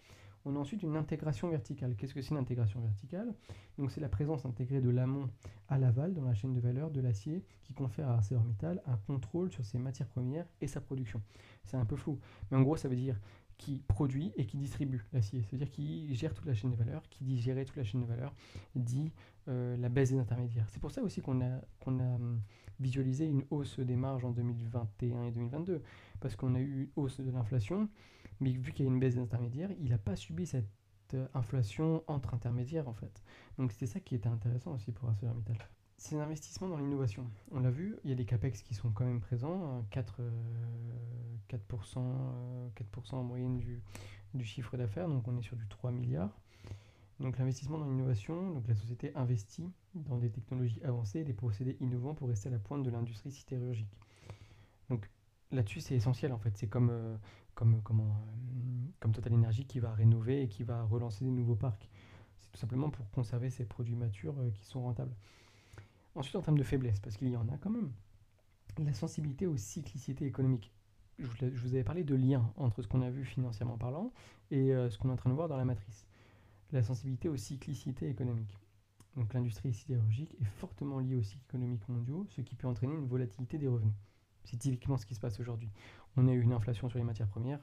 On 0.48 0.54
a 0.54 0.60
ensuite 0.60 0.84
une 0.84 0.96
intégration 0.96 1.50
verticale. 1.50 1.96
Qu'est-ce 1.96 2.14
que 2.14 2.22
c'est 2.22 2.30
une 2.30 2.36
intégration 2.36 2.80
verticale? 2.80 3.34
Donc 3.78 3.90
c'est 3.90 4.00
la 4.00 4.08
présence 4.08 4.46
intégrée 4.46 4.80
de 4.80 4.90
l'amont 4.90 5.28
à 5.68 5.76
l'aval 5.76 6.14
dans 6.14 6.22
la 6.22 6.34
chaîne 6.34 6.54
de 6.54 6.60
valeur 6.60 6.92
de 6.92 7.00
l'acier 7.00 7.44
qui 7.64 7.74
confère 7.74 8.08
à 8.08 8.14
ArcelorMittal 8.14 8.80
un 8.86 8.96
contrôle 8.96 9.50
sur 9.50 9.64
ses 9.64 9.78
matières 9.78 10.06
premières 10.06 10.46
et 10.60 10.68
sa 10.68 10.80
production. 10.80 11.20
C'est 11.64 11.76
un 11.76 11.84
peu 11.84 11.96
flou, 11.96 12.20
mais 12.48 12.56
en 12.56 12.62
gros 12.62 12.76
ça 12.76 12.88
veut 12.88 12.94
dire 12.94 13.18
qui 13.58 13.82
produit 13.88 14.32
et 14.36 14.46
qui 14.46 14.56
distribue 14.56 15.04
l'acier. 15.12 15.42
C'est-à-dire 15.42 15.68
qui 15.68 16.14
gère 16.14 16.32
toute 16.32 16.46
la 16.46 16.54
chaîne 16.54 16.70
de 16.70 16.76
valeur. 16.76 17.02
Qui 17.08 17.24
dit 17.24 17.40
gérer 17.40 17.64
toute 17.64 17.76
la 17.76 17.84
chaîne 17.84 18.02
de 18.02 18.06
valeur 18.06 18.32
dit 18.76 19.12
euh, 19.48 19.76
la 19.78 19.88
baisse 19.88 20.10
des 20.10 20.18
intermédiaires. 20.18 20.68
C'est 20.70 20.80
pour 20.80 20.92
ça 20.92 21.02
aussi 21.02 21.22
qu'on 21.22 21.40
a, 21.40 21.60
qu'on 21.80 21.98
a 21.98 22.14
hum, 22.14 22.40
visualisé 22.78 23.26
une 23.26 23.44
hausse 23.50 23.80
des 23.80 23.96
marges 23.96 24.24
en 24.24 24.30
2021 24.30 25.24
et 25.24 25.30
2022, 25.32 25.82
parce 26.20 26.36
qu'on 26.36 26.54
a 26.54 26.60
eu 26.60 26.82
une 26.82 26.88
hausse 26.94 27.20
de 27.20 27.30
l'inflation 27.32 27.88
mais 28.40 28.50
vu 28.50 28.72
qu'il 28.72 28.84
y 28.84 28.88
a 28.88 28.90
une 28.90 29.00
baisse 29.00 29.14
des 29.14 29.20
intermédiaires, 29.20 29.70
il 29.80 29.90
n'a 29.90 29.98
pas 29.98 30.16
subi 30.16 30.46
cette 30.46 30.66
euh, 31.14 31.26
inflation 31.34 32.02
entre 32.06 32.34
intermédiaires 32.34 32.88
en 32.88 32.94
fait. 32.94 33.22
Donc 33.58 33.72
c'était 33.72 33.86
ça 33.86 34.00
qui 34.00 34.14
était 34.14 34.28
intéressant 34.28 34.72
aussi 34.74 34.92
pour 34.92 35.08
ArcelorMittal. 35.08 35.56
C'est 35.98 36.16
un 36.16 36.20
investissement 36.20 36.68
dans 36.68 36.76
l'innovation. 36.76 37.30
On 37.52 37.60
l'a 37.60 37.70
vu, 37.70 37.96
il 38.04 38.10
y 38.10 38.12
a 38.12 38.16
des 38.16 38.26
capex 38.26 38.62
qui 38.62 38.74
sont 38.74 38.90
quand 38.90 39.04
même 39.04 39.20
présents, 39.20 39.86
4, 39.90 40.20
4%, 41.48 42.00
4 42.74 43.14
en 43.14 43.22
moyenne 43.22 43.56
du, 43.56 43.80
du 44.34 44.44
chiffre 44.44 44.76
d'affaires, 44.76 45.08
donc 45.08 45.26
on 45.26 45.36
est 45.38 45.42
sur 45.42 45.56
du 45.56 45.66
3 45.68 45.90
milliards. 45.92 46.38
Donc 47.18 47.38
l'investissement 47.38 47.78
dans 47.78 47.86
l'innovation, 47.86 48.50
donc 48.50 48.68
la 48.68 48.74
société 48.74 49.10
investit 49.14 49.70
dans 49.94 50.18
des 50.18 50.30
technologies 50.30 50.82
avancées 50.84 51.24
des 51.24 51.32
procédés 51.32 51.76
innovants 51.80 52.14
pour 52.14 52.28
rester 52.28 52.48
à 52.48 52.52
la 52.52 52.58
pointe 52.58 52.82
de 52.82 52.90
l'industrie 52.90 53.30
sidérurgique. 53.30 53.98
Donc 54.90 55.08
là-dessus 55.50 55.80
c'est 55.80 55.94
essentiel 55.94 56.32
en 56.32 56.38
fait, 56.38 56.56
c'est 56.56 56.68
comme, 56.68 56.90
euh, 56.90 57.16
comme, 57.56 57.74
euh, 57.74 58.88
comme 59.00 59.12
Total 59.12 59.34
Energy 59.34 59.64
qui 59.64 59.80
va 59.80 59.92
rénover 59.92 60.42
et 60.42 60.48
qui 60.48 60.62
va 60.62 60.84
relancer 60.84 61.24
des 61.24 61.32
nouveaux 61.32 61.56
parcs. 61.56 61.88
C'est 62.38 62.52
tout 62.52 62.58
simplement 62.58 62.90
pour 62.90 63.10
conserver 63.10 63.50
ces 63.50 63.64
produits 63.64 63.96
matures 63.96 64.38
euh, 64.38 64.50
qui 64.50 64.64
sont 64.64 64.82
rentables. 64.82 65.16
Ensuite, 66.14 66.36
en 66.36 66.42
termes 66.42 66.58
de 66.58 66.62
faiblesse, 66.62 67.00
parce 67.00 67.16
qu'il 67.16 67.28
y 67.28 67.36
en 67.36 67.48
a 67.48 67.56
quand 67.58 67.70
même, 67.70 67.90
la 68.78 68.92
sensibilité 68.92 69.46
aux 69.46 69.56
cyclicités 69.56 70.26
économiques. 70.26 70.70
Je 71.18 71.26
vous, 71.26 71.74
avais 71.74 71.82
parlé 71.82 72.04
de 72.04 72.14
lien 72.14 72.52
entre 72.56 72.82
ce 72.82 72.88
qu'on 72.88 73.00
a 73.00 73.08
vu 73.08 73.24
financièrement 73.24 73.78
parlant 73.78 74.12
et 74.50 74.74
euh, 74.74 74.90
ce 74.90 74.98
qu'on 74.98 75.08
est 75.08 75.12
en 75.12 75.16
train 75.16 75.30
de 75.30 75.34
voir 75.34 75.48
dans 75.48 75.56
la 75.56 75.64
matrice. 75.64 76.06
La 76.72 76.82
sensibilité 76.82 77.30
aux 77.30 77.38
cyclicités 77.38 78.08
économiques. 78.08 78.58
Donc 79.16 79.32
l'industrie 79.32 79.72
sidérurgique 79.72 80.36
est 80.42 80.44
fortement 80.44 80.98
liée 80.98 81.16
aux 81.16 81.22
cycles 81.22 81.44
économiques 81.48 81.88
mondiaux, 81.88 82.26
ce 82.28 82.42
qui 82.42 82.54
peut 82.54 82.66
entraîner 82.66 82.94
une 82.94 83.06
volatilité 83.06 83.56
des 83.56 83.66
revenus. 83.66 83.94
C'est 84.44 84.58
typiquement 84.58 84.98
ce 84.98 85.06
qui 85.06 85.14
se 85.14 85.20
passe 85.20 85.40
aujourd'hui. 85.40 85.70
On 86.16 86.28
a 86.28 86.32
eu 86.32 86.40
une 86.40 86.52
inflation 86.52 86.88
sur 86.88 86.98
les 86.98 87.04
matières 87.04 87.28
premières. 87.28 87.60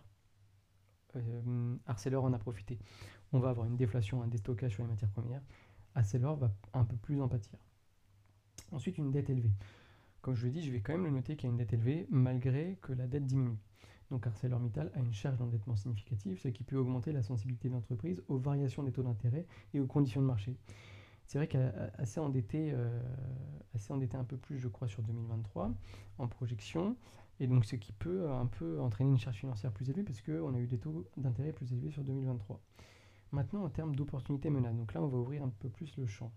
Euh, 1.15 1.75
Arcelor 1.85 2.23
en 2.23 2.33
a 2.33 2.39
profité. 2.39 2.79
On 3.31 3.39
va 3.39 3.49
avoir 3.49 3.67
une 3.67 3.77
déflation, 3.77 4.21
un 4.23 4.27
déstockage 4.27 4.73
sur 4.73 4.83
les 4.83 4.89
matières 4.89 5.11
premières. 5.11 5.41
Arcelor 5.95 6.37
va 6.37 6.51
un 6.73 6.85
peu 6.85 6.95
plus 6.95 7.21
en 7.21 7.27
pâtir. 7.27 7.59
Ensuite, 8.71 8.97
une 8.97 9.11
dette 9.11 9.29
élevée. 9.29 9.51
Comme 10.21 10.35
je 10.35 10.45
l'ai 10.45 10.51
dit, 10.51 10.63
je 10.63 10.71
vais 10.71 10.81
quand 10.81 10.93
même 10.93 11.03
le 11.03 11.11
noter 11.11 11.35
qu'il 11.35 11.47
y 11.47 11.49
a 11.49 11.51
une 11.51 11.57
dette 11.57 11.73
élevée 11.73 12.07
malgré 12.09 12.77
que 12.81 12.93
la 12.93 13.07
dette 13.07 13.25
diminue. 13.25 13.57
Donc 14.09 14.27
ArcelorMittal 14.27 14.91
a 14.95 14.99
une 14.99 15.13
charge 15.13 15.37
d'endettement 15.37 15.75
significative, 15.75 16.39
ce 16.39 16.47
qui 16.47 16.63
peut 16.63 16.77
augmenter 16.77 17.11
la 17.11 17.23
sensibilité 17.23 17.67
de 17.67 17.73
l'entreprise 17.73 18.21
aux 18.27 18.37
variations 18.37 18.83
des 18.83 18.91
taux 18.91 19.03
d'intérêt 19.03 19.47
et 19.73 19.79
aux 19.79 19.87
conditions 19.87 20.21
de 20.21 20.27
marché. 20.27 20.55
C'est 21.25 21.39
vrai 21.39 21.47
qu'elle 21.47 21.91
assez 21.97 22.19
endettée, 22.19 22.71
euh, 22.73 23.01
assez 23.73 23.91
endetté 23.91 24.15
un 24.15 24.23
peu 24.23 24.37
plus, 24.37 24.59
je 24.59 24.67
crois, 24.67 24.87
sur 24.87 25.01
2023 25.01 25.71
en 26.19 26.27
projection. 26.27 26.95
Et 27.39 27.47
donc, 27.47 27.65
ce 27.65 27.75
qui 27.75 27.91
peut 27.91 28.29
un 28.31 28.45
peu 28.45 28.79
entraîner 28.79 29.11
une 29.11 29.17
charge 29.17 29.37
financière 29.37 29.71
plus 29.71 29.89
élevée 29.89 30.03
parce 30.03 30.21
qu'on 30.21 30.53
a 30.53 30.59
eu 30.59 30.67
des 30.67 30.77
taux 30.77 31.07
d'intérêt 31.17 31.51
plus 31.51 31.71
élevés 31.73 31.91
sur 31.91 32.03
2023. 32.03 32.61
Maintenant, 33.31 33.63
en 33.63 33.69
termes 33.69 33.95
d'opportunités 33.95 34.49
menaces, 34.49 34.75
donc 34.75 34.93
là, 34.93 35.01
on 35.01 35.07
va 35.07 35.17
ouvrir 35.17 35.43
un 35.43 35.49
peu 35.49 35.69
plus 35.69 35.95
le 35.97 36.05
champ. 36.05 36.31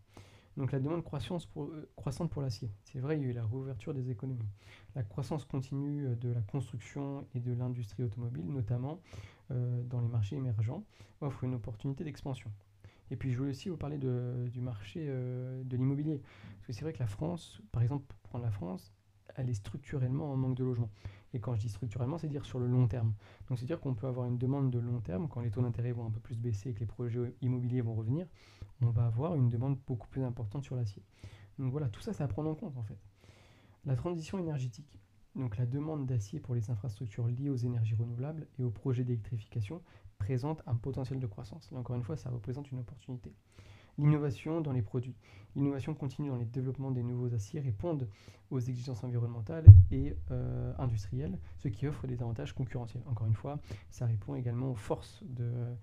Donc, 0.57 0.73
la 0.73 0.81
demande 0.81 1.05
croissance 1.05 1.49
euh, 1.59 1.87
croissante 1.97 2.31
pour 2.31 2.41
l'acier. 2.41 2.71
C'est 2.85 2.99
vrai, 2.99 3.19
il 3.19 3.23
y 3.23 3.27
a 3.27 3.29
eu 3.29 3.33
la 3.33 3.45
réouverture 3.45 3.93
des 3.93 4.11
économies. 4.11 4.49
La 4.95 5.03
croissance 5.03 5.45
continue 5.45 6.07
euh, 6.07 6.15
de 6.17 6.31
la 6.31 6.41
construction 6.41 7.27
et 7.35 7.41
de 7.41 7.53
l'industrie 7.53 8.03
automobile, 8.03 8.47
notamment 8.47 9.01
dans 9.49 10.01
les 10.01 10.09
marchés 10.09 10.35
émergents, 10.35 10.83
offre 11.21 11.45
une 11.45 11.55
opportunité 11.55 12.03
d'expansion. 12.03 12.51
Et 13.11 13.17
puis 13.17 13.33
je 13.33 13.39
voulais 13.39 13.51
aussi 13.51 13.69
vous 13.69 13.77
parler 13.77 13.99
du 13.99 14.61
marché 14.61 15.07
euh, 15.09 15.63
de 15.65 15.77
l'immobilier. 15.77 16.21
Parce 16.57 16.67
que 16.67 16.73
c'est 16.73 16.83
vrai 16.83 16.93
que 16.93 16.99
la 16.99 17.07
France, 17.07 17.61
par 17.73 17.83
exemple, 17.83 18.05
pour 18.09 18.19
prendre 18.21 18.45
la 18.45 18.51
France, 18.51 18.93
elle 19.37 19.51
est 19.51 19.55
structurellement 19.55 20.33
en 20.33 20.37
manque 20.37 20.57
de 20.57 20.65
logement. 20.65 20.91
Et 21.35 21.41
quand 21.41 21.55
je 21.55 21.61
dis 21.61 21.69
structurellement, 21.69 22.19
c'est 22.19 22.29
dire 22.29 22.45
sur 22.45 22.59
le 22.59 22.67
long 22.67 22.87
terme. 22.89 23.13
Donc 23.49 23.59
c'est 23.59 23.67
dire 23.67 23.81
qu'on 23.81 23.95
peut 23.95 24.07
avoir 24.07 24.27
une 24.27 24.39
demande 24.39 24.71
de 24.71 24.79
long 24.79 25.01
terme, 25.01 25.29
quand 25.29 25.41
les 25.41 25.51
taux 25.51 25.63
d'intérêt 25.63 25.93
vont 25.93 26.07
un 26.07 26.11
peu 26.11 26.21
plus 26.21 26.39
baisser 26.39 26.71
et 26.71 26.75
que 26.75 26.81
les 26.81 26.87
projets 26.87 27.35
immobiliers 27.43 27.81
vont 27.81 27.95
revenir, 27.95 28.27
on 28.81 28.91
va 28.91 29.07
avoir 29.07 29.35
une 29.35 29.49
demande 29.49 29.79
beaucoup 29.87 30.09
plus 30.09 30.23
importante 30.23 30.65
sur 30.65 30.77
l'acier. 30.77 31.03
Donc 31.59 31.71
voilà, 31.71 31.89
tout 31.89 32.01
ça, 32.01 32.13
c'est 32.13 32.23
à 32.23 32.29
prendre 32.29 32.51
en 32.51 32.55
compte 32.55 32.77
en 32.77 32.83
fait. 32.83 32.99
La 33.85 33.97
transition 33.97 34.39
énergétique. 34.39 34.99
Donc 35.35 35.59
la 35.59 35.67
demande 35.67 36.07
d'acier 36.07 36.41
pour 36.41 36.55
les 36.55 36.71
infrastructures 36.71 37.29
liées 37.29 37.51
aux 37.51 37.57
énergies 37.57 37.95
renouvelables 37.95 38.47
et 38.59 38.65
aux 38.65 38.71
projets 38.71 39.05
d'électrification 39.05 39.83
présente 40.19 40.63
un 40.67 40.75
potentiel 40.75 41.21
de 41.21 41.27
croissance. 41.27 41.71
Et 41.73 41.77
encore 41.77 41.97
une 41.97 42.03
fois, 42.03 42.17
ça 42.17 42.31
représente 42.31 42.71
une 42.71 42.79
opportunité. 42.79 43.35
L'innovation 43.99 44.61
dans 44.61 44.73
les 44.73 44.83
produits. 44.83 45.15
L'innovation 45.55 45.95
continue 45.95 46.29
dans 46.29 46.37
les 46.37 46.45
développements 46.45 46.91
des 46.91 47.03
nouveaux 47.03 47.33
aciers 47.35 47.61
répondent 47.61 48.09
aux 48.51 48.61
exigences 48.61 49.03
environnementales 49.03 49.65
et 49.91 50.15
euh, 50.31 50.73
industrielles, 50.79 51.39
ce 51.57 51.69
qui 51.69 51.87
offre 51.87 52.07
des 52.07 52.21
avantages 52.21 52.53
concurrentiels. 52.53 53.03
Encore 53.07 53.27
une 53.27 53.35
fois, 53.35 53.59
ça 53.91 54.07
répond 54.07 54.35
également 54.35 54.71
aux 54.71 54.77
forces 54.77 55.23
de, 55.25 55.75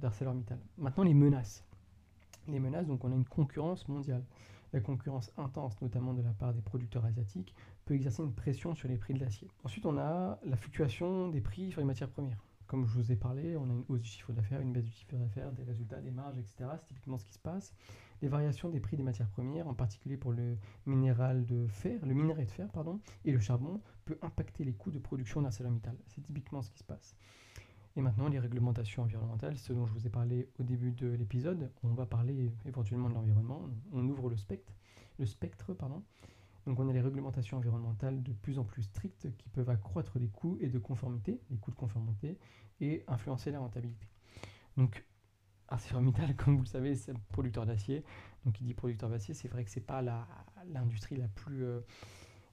d'ArcelorMittal. 0.00 0.58
Maintenant, 0.76 1.04
les 1.04 1.14
menaces. 1.14 1.64
Les 2.46 2.60
menaces, 2.60 2.86
donc 2.86 3.04
on 3.04 3.10
a 3.10 3.14
une 3.14 3.24
concurrence 3.24 3.88
mondiale. 3.88 4.24
La 4.72 4.80
concurrence 4.80 5.32
intense, 5.38 5.80
notamment 5.80 6.12
de 6.12 6.22
la 6.22 6.32
part 6.32 6.52
des 6.52 6.60
producteurs 6.60 7.06
asiatiques, 7.06 7.54
peut 7.86 7.94
exercer 7.94 8.22
une 8.22 8.34
pression 8.34 8.74
sur 8.74 8.88
les 8.88 8.98
prix 8.98 9.14
de 9.14 9.20
l'acier. 9.20 9.48
Ensuite, 9.64 9.86
on 9.86 9.96
a 9.96 10.38
la 10.44 10.56
fluctuation 10.56 11.28
des 11.28 11.40
prix 11.40 11.70
sur 11.70 11.80
les 11.80 11.86
matières 11.86 12.10
premières. 12.10 12.44
Comme 12.66 12.84
je 12.84 12.94
vous 12.94 13.12
ai 13.12 13.16
parlé, 13.16 13.56
on 13.56 13.70
a 13.70 13.72
une 13.72 13.84
hausse 13.88 14.00
du 14.00 14.08
chiffre 14.08 14.32
d'affaires, 14.32 14.60
une 14.60 14.72
baisse 14.72 14.84
du 14.84 14.90
chiffre 14.90 15.16
d'affaires, 15.16 15.52
des 15.52 15.62
résultats, 15.62 16.00
des 16.00 16.10
marges, 16.10 16.38
etc. 16.38 16.70
C'est 16.78 16.86
typiquement 16.86 17.16
ce 17.16 17.24
qui 17.24 17.32
se 17.32 17.38
passe. 17.38 17.72
Les 18.22 18.28
variations 18.28 18.70
des 18.70 18.80
prix 18.80 18.96
des 18.96 19.04
matières 19.04 19.28
premières, 19.28 19.68
en 19.68 19.74
particulier 19.74 20.16
pour 20.16 20.32
le 20.32 20.56
minéral 20.84 21.46
de 21.46 21.68
fer, 21.68 22.04
le 22.04 22.14
minerai 22.14 22.44
de 22.44 22.50
fer, 22.50 22.68
pardon, 22.70 22.98
et 23.24 23.30
le 23.30 23.38
charbon, 23.38 23.80
peut 24.04 24.18
impacter 24.22 24.64
les 24.64 24.72
coûts 24.72 24.90
de 24.90 24.98
production 24.98 25.42
d'ArcelorMittal. 25.42 25.96
C'est 26.08 26.22
typiquement 26.22 26.62
ce 26.62 26.70
qui 26.70 26.78
se 26.78 26.84
passe. 26.84 27.14
Et 27.94 28.00
maintenant, 28.00 28.28
les 28.28 28.38
réglementations 28.38 29.04
environnementales, 29.04 29.56
ce 29.56 29.72
dont 29.72 29.86
je 29.86 29.92
vous 29.92 30.06
ai 30.06 30.10
parlé 30.10 30.48
au 30.58 30.64
début 30.64 30.92
de 30.92 31.06
l'épisode, 31.06 31.70
on 31.82 31.94
va 31.94 32.04
parler 32.04 32.50
éventuellement 32.66 33.08
de 33.08 33.14
l'environnement. 33.14 33.62
On 33.92 34.06
ouvre 34.08 34.28
le 34.28 34.36
spectre, 34.36 34.74
le 35.18 35.24
spectre, 35.24 35.72
pardon. 35.72 36.02
Donc 36.66 36.80
on 36.80 36.88
a 36.88 36.92
les 36.92 37.00
réglementations 37.00 37.58
environnementales 37.58 38.22
de 38.22 38.32
plus 38.32 38.58
en 38.58 38.64
plus 38.64 38.82
strictes 38.82 39.28
qui 39.38 39.48
peuvent 39.48 39.70
accroître 39.70 40.18
les 40.18 40.28
coûts 40.28 40.58
et 40.60 40.68
de 40.68 40.78
conformité, 40.78 41.40
les 41.50 41.58
coûts 41.58 41.70
de 41.70 41.76
conformité, 41.76 42.38
et 42.80 43.04
influencer 43.06 43.50
la 43.50 43.60
rentabilité. 43.60 44.06
Donc 44.76 45.04
ArcelorMittal, 45.68 46.34
comme 46.36 46.56
vous 46.56 46.62
le 46.62 46.68
savez, 46.68 46.94
c'est 46.94 47.12
un 47.12 47.20
producteur 47.30 47.66
d'acier. 47.66 48.04
Donc 48.44 48.60
il 48.60 48.64
dit 48.64 48.74
producteur 48.74 49.08
d'acier, 49.10 49.34
c'est 49.34 49.48
vrai 49.48 49.64
que 49.64 49.70
c'est 49.70 49.80
pas 49.80 50.02
l'industrie 50.66 51.16
la, 51.16 51.28
plus 51.28 51.64
euh, 51.64 51.80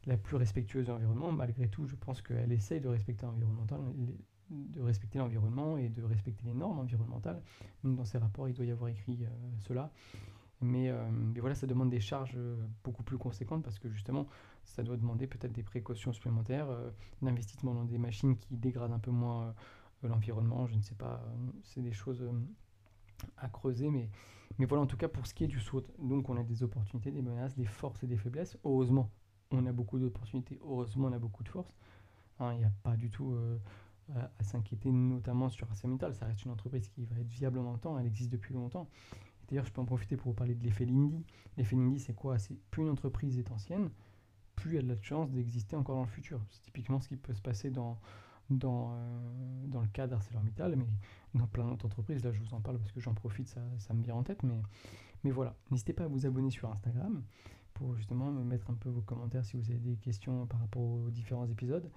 la 0.06 0.18
plus 0.18 0.36
respectueuse 0.36 0.86
de 0.86 0.92
l'environnement. 0.92 1.32
Malgré 1.32 1.68
tout, 1.68 1.86
je 1.88 1.96
pense 1.96 2.22
qu'elle 2.22 2.52
essaye 2.52 2.82
de 2.82 2.90
respecter 2.90 3.26
l'environnemental, 3.26 3.80
de 4.50 4.82
respecter 4.82 5.20
l'environnement 5.20 5.78
et 5.78 5.90
de 5.90 6.04
respecter 6.04 6.46
les 6.46 6.54
normes 6.54 6.80
environnementales. 6.80 7.42
Donc 7.84 7.96
dans 7.96 8.06
ses 8.06 8.18
rapports, 8.18 8.48
il 8.48 8.54
doit 8.54 8.66
y 8.66 8.72
avoir 8.72 8.90
écrit 8.90 9.26
euh, 9.26 9.28
cela. 9.60 9.92
Mais, 10.64 10.90
euh, 10.90 11.04
mais, 11.12 11.42
voilà, 11.42 11.56
ça 11.56 11.68
demande 11.68 11.90
des 11.90 12.00
charges 12.00 12.36
euh, 12.38 12.56
beaucoup 12.86 13.04
plus 13.04 13.18
conséquentes 13.18 13.64
parce 13.64 13.80
que 13.80 13.90
justement, 13.90 14.28
ça 14.64 14.82
doit 14.82 14.96
demander 14.96 15.28
peut-être 15.28 15.52
des 15.52 15.64
précautions 15.64 16.14
supplémentaires, 16.14 16.68
l'investissement 17.22 17.74
dans 17.74 17.84
des 17.84 17.98
machines 17.98 18.38
qui 18.38 18.56
dégradent 18.56 18.94
un 18.94 19.00
peu 19.00 19.12
moins 19.12 19.54
l'environnement, 20.04 20.68
je 20.68 20.76
ne 20.76 20.82
sais 20.82 20.96
pas, 20.96 21.22
c'est 21.64 21.82
des 21.82 21.92
choses 21.92 22.26
à 23.36 23.50
creuser, 23.50 23.90
mais, 23.90 24.10
mais 24.58 24.66
voilà, 24.66 24.84
en 24.84 24.88
tout 24.88 24.96
cas, 24.96 25.10
pour 25.10 25.28
ce 25.28 25.34
qui 25.34 25.44
est 25.44 25.48
du 25.48 25.60
saut, 25.60 25.84
donc 26.00 26.30
on 26.30 26.38
a 26.38 26.44
des 26.44 26.64
opportunités, 26.64 27.12
des 27.12 27.22
menaces, 27.22 27.58
des 27.58 27.66
forces 27.66 28.02
et 28.04 28.08
des 28.08 28.16
faiblesses. 28.16 28.58
Heureusement, 28.64 29.12
on 29.52 29.66
a 29.66 29.74
beaucoup 29.74 30.00
d'opportunités, 30.00 30.58
heureusement, 30.64 31.10
on 31.10 31.12
a 31.12 31.20
beaucoup 31.20 31.44
de 31.44 31.50
forces. 31.50 31.76
Hein, 32.40 32.54
il 32.54 32.60
n'y 32.60 32.66
a 32.66 32.72
pas 32.84 32.96
du 32.96 33.10
tout 33.10 33.38
à, 34.16 34.44
s'inquiéter, 34.44 34.92
notamment 34.92 35.50
sur 35.50 35.68
ArcelorMittal. 35.70 36.16
Ça 36.16 36.26
reste 36.26 36.46
une 36.46 36.52
entreprise 36.52 36.88
qui 36.88 37.06
va 37.06 37.20
être 37.20 37.28
viable 37.28 37.60
en 37.60 37.78
temps, 37.78 38.00
elle 38.00 38.08
existe 38.08 38.32
depuis 38.32 38.54
longtemps. 38.54 38.88
D'ailleurs, 39.48 39.66
je 39.66 39.72
peux 39.72 39.82
en 39.82 39.86
profiter 39.86 40.18
pour 40.18 40.32
vous 40.32 40.36
parler 40.36 40.56
de 40.56 40.64
l'effet 40.64 40.86
Lindy. 40.86 41.24
L'effet 41.58 41.76
Lindy, 41.76 42.00
c'est 42.00 42.14
quoi? 42.14 42.40
C'est 42.40 42.58
plus 42.72 42.84
une 42.84 42.90
entreprise 42.90 43.38
est 43.38 43.52
ancienne, 43.52 43.90
plus 44.56 44.78
elle 44.78 44.90
a 44.90 44.96
de 44.96 45.04
chance 45.04 45.32
d'exister 45.32 45.76
encore 45.76 45.96
dans 45.96 46.04
le 46.04 46.08
futur. 46.08 46.42
C'est 46.50 46.62
typiquement 46.62 47.00
ce 47.00 47.10
qui 47.10 47.18
peut 47.18 47.34
se 47.34 47.42
passer 47.42 47.70
dans, 47.70 48.00
dans, 48.50 48.94
euh, 48.94 49.68
dans 49.68 49.82
le 49.82 49.88
cas 49.88 50.08
d'ArcelorMittal, 50.08 50.76
mais 50.76 50.86
dans 51.36 51.48
plein 51.48 51.68
d'autres 51.68 51.86
entreprises. 51.86 52.24
Là, 52.24 52.32
je 52.32 52.40
vous 52.40 52.54
en 52.54 52.62
parle 52.62 52.78
parce 52.78 52.92
que 52.92 53.00
j'en 53.00 53.14
profite, 53.14 53.48
ça, 53.48 53.62
ça, 53.80 53.94
me 53.94 54.04
vient 54.04 54.16
en 54.16 54.24
tête. 54.24 54.44
Mais, 54.44 54.62
mais 55.24 55.32
voilà, 55.32 55.56
n'hésitez 55.72 55.94
pas 55.94 56.06
à 56.06 56.08
vous 56.08 56.26
abonner 56.26 56.50
sur 56.50 56.72
Instagram 56.72 57.24
pour 57.74 57.96
justement 57.96 58.32
me 58.32 58.44
mettre 58.44 58.70
un 58.70 58.76
peu 58.76 58.90
vos 58.90 59.02
commentaires 59.02 59.44
si 59.46 59.58
vous 59.58 59.70
avez 59.72 59.80
des 59.80 59.96
questions 59.96 60.46
par 60.46 60.60
rapport 60.60 60.82
aux 60.82 61.10
différents 61.10 61.48
épisodes. 61.48 61.90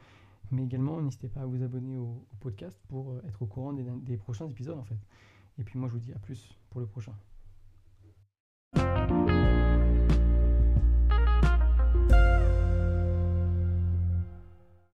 Mais 0.50 0.62
également, 0.62 1.00
n'hésitez 1.00 1.28
pas 1.28 1.40
à 1.40 1.46
vous 1.46 1.62
abonner 1.62 1.98
au, 1.98 2.24
podcast 2.40 2.80
pour 2.88 3.10
euh, 3.10 3.22
être 3.26 3.42
au 3.42 3.46
courant 3.46 3.72
des, 3.72 3.82
des 3.82 4.16
prochains 4.16 4.48
épisodes 4.48 4.78
en 4.78 4.84
fait. 4.84 4.98
Et 5.58 5.64
puis 5.64 5.78
moi, 5.78 5.88
je 5.88 5.94
vous 5.94 6.00
dis 6.00 6.12
à 6.12 6.18
plus 6.18 6.56
pour 6.70 6.80
le 6.80 6.86
prochain. 6.86 7.12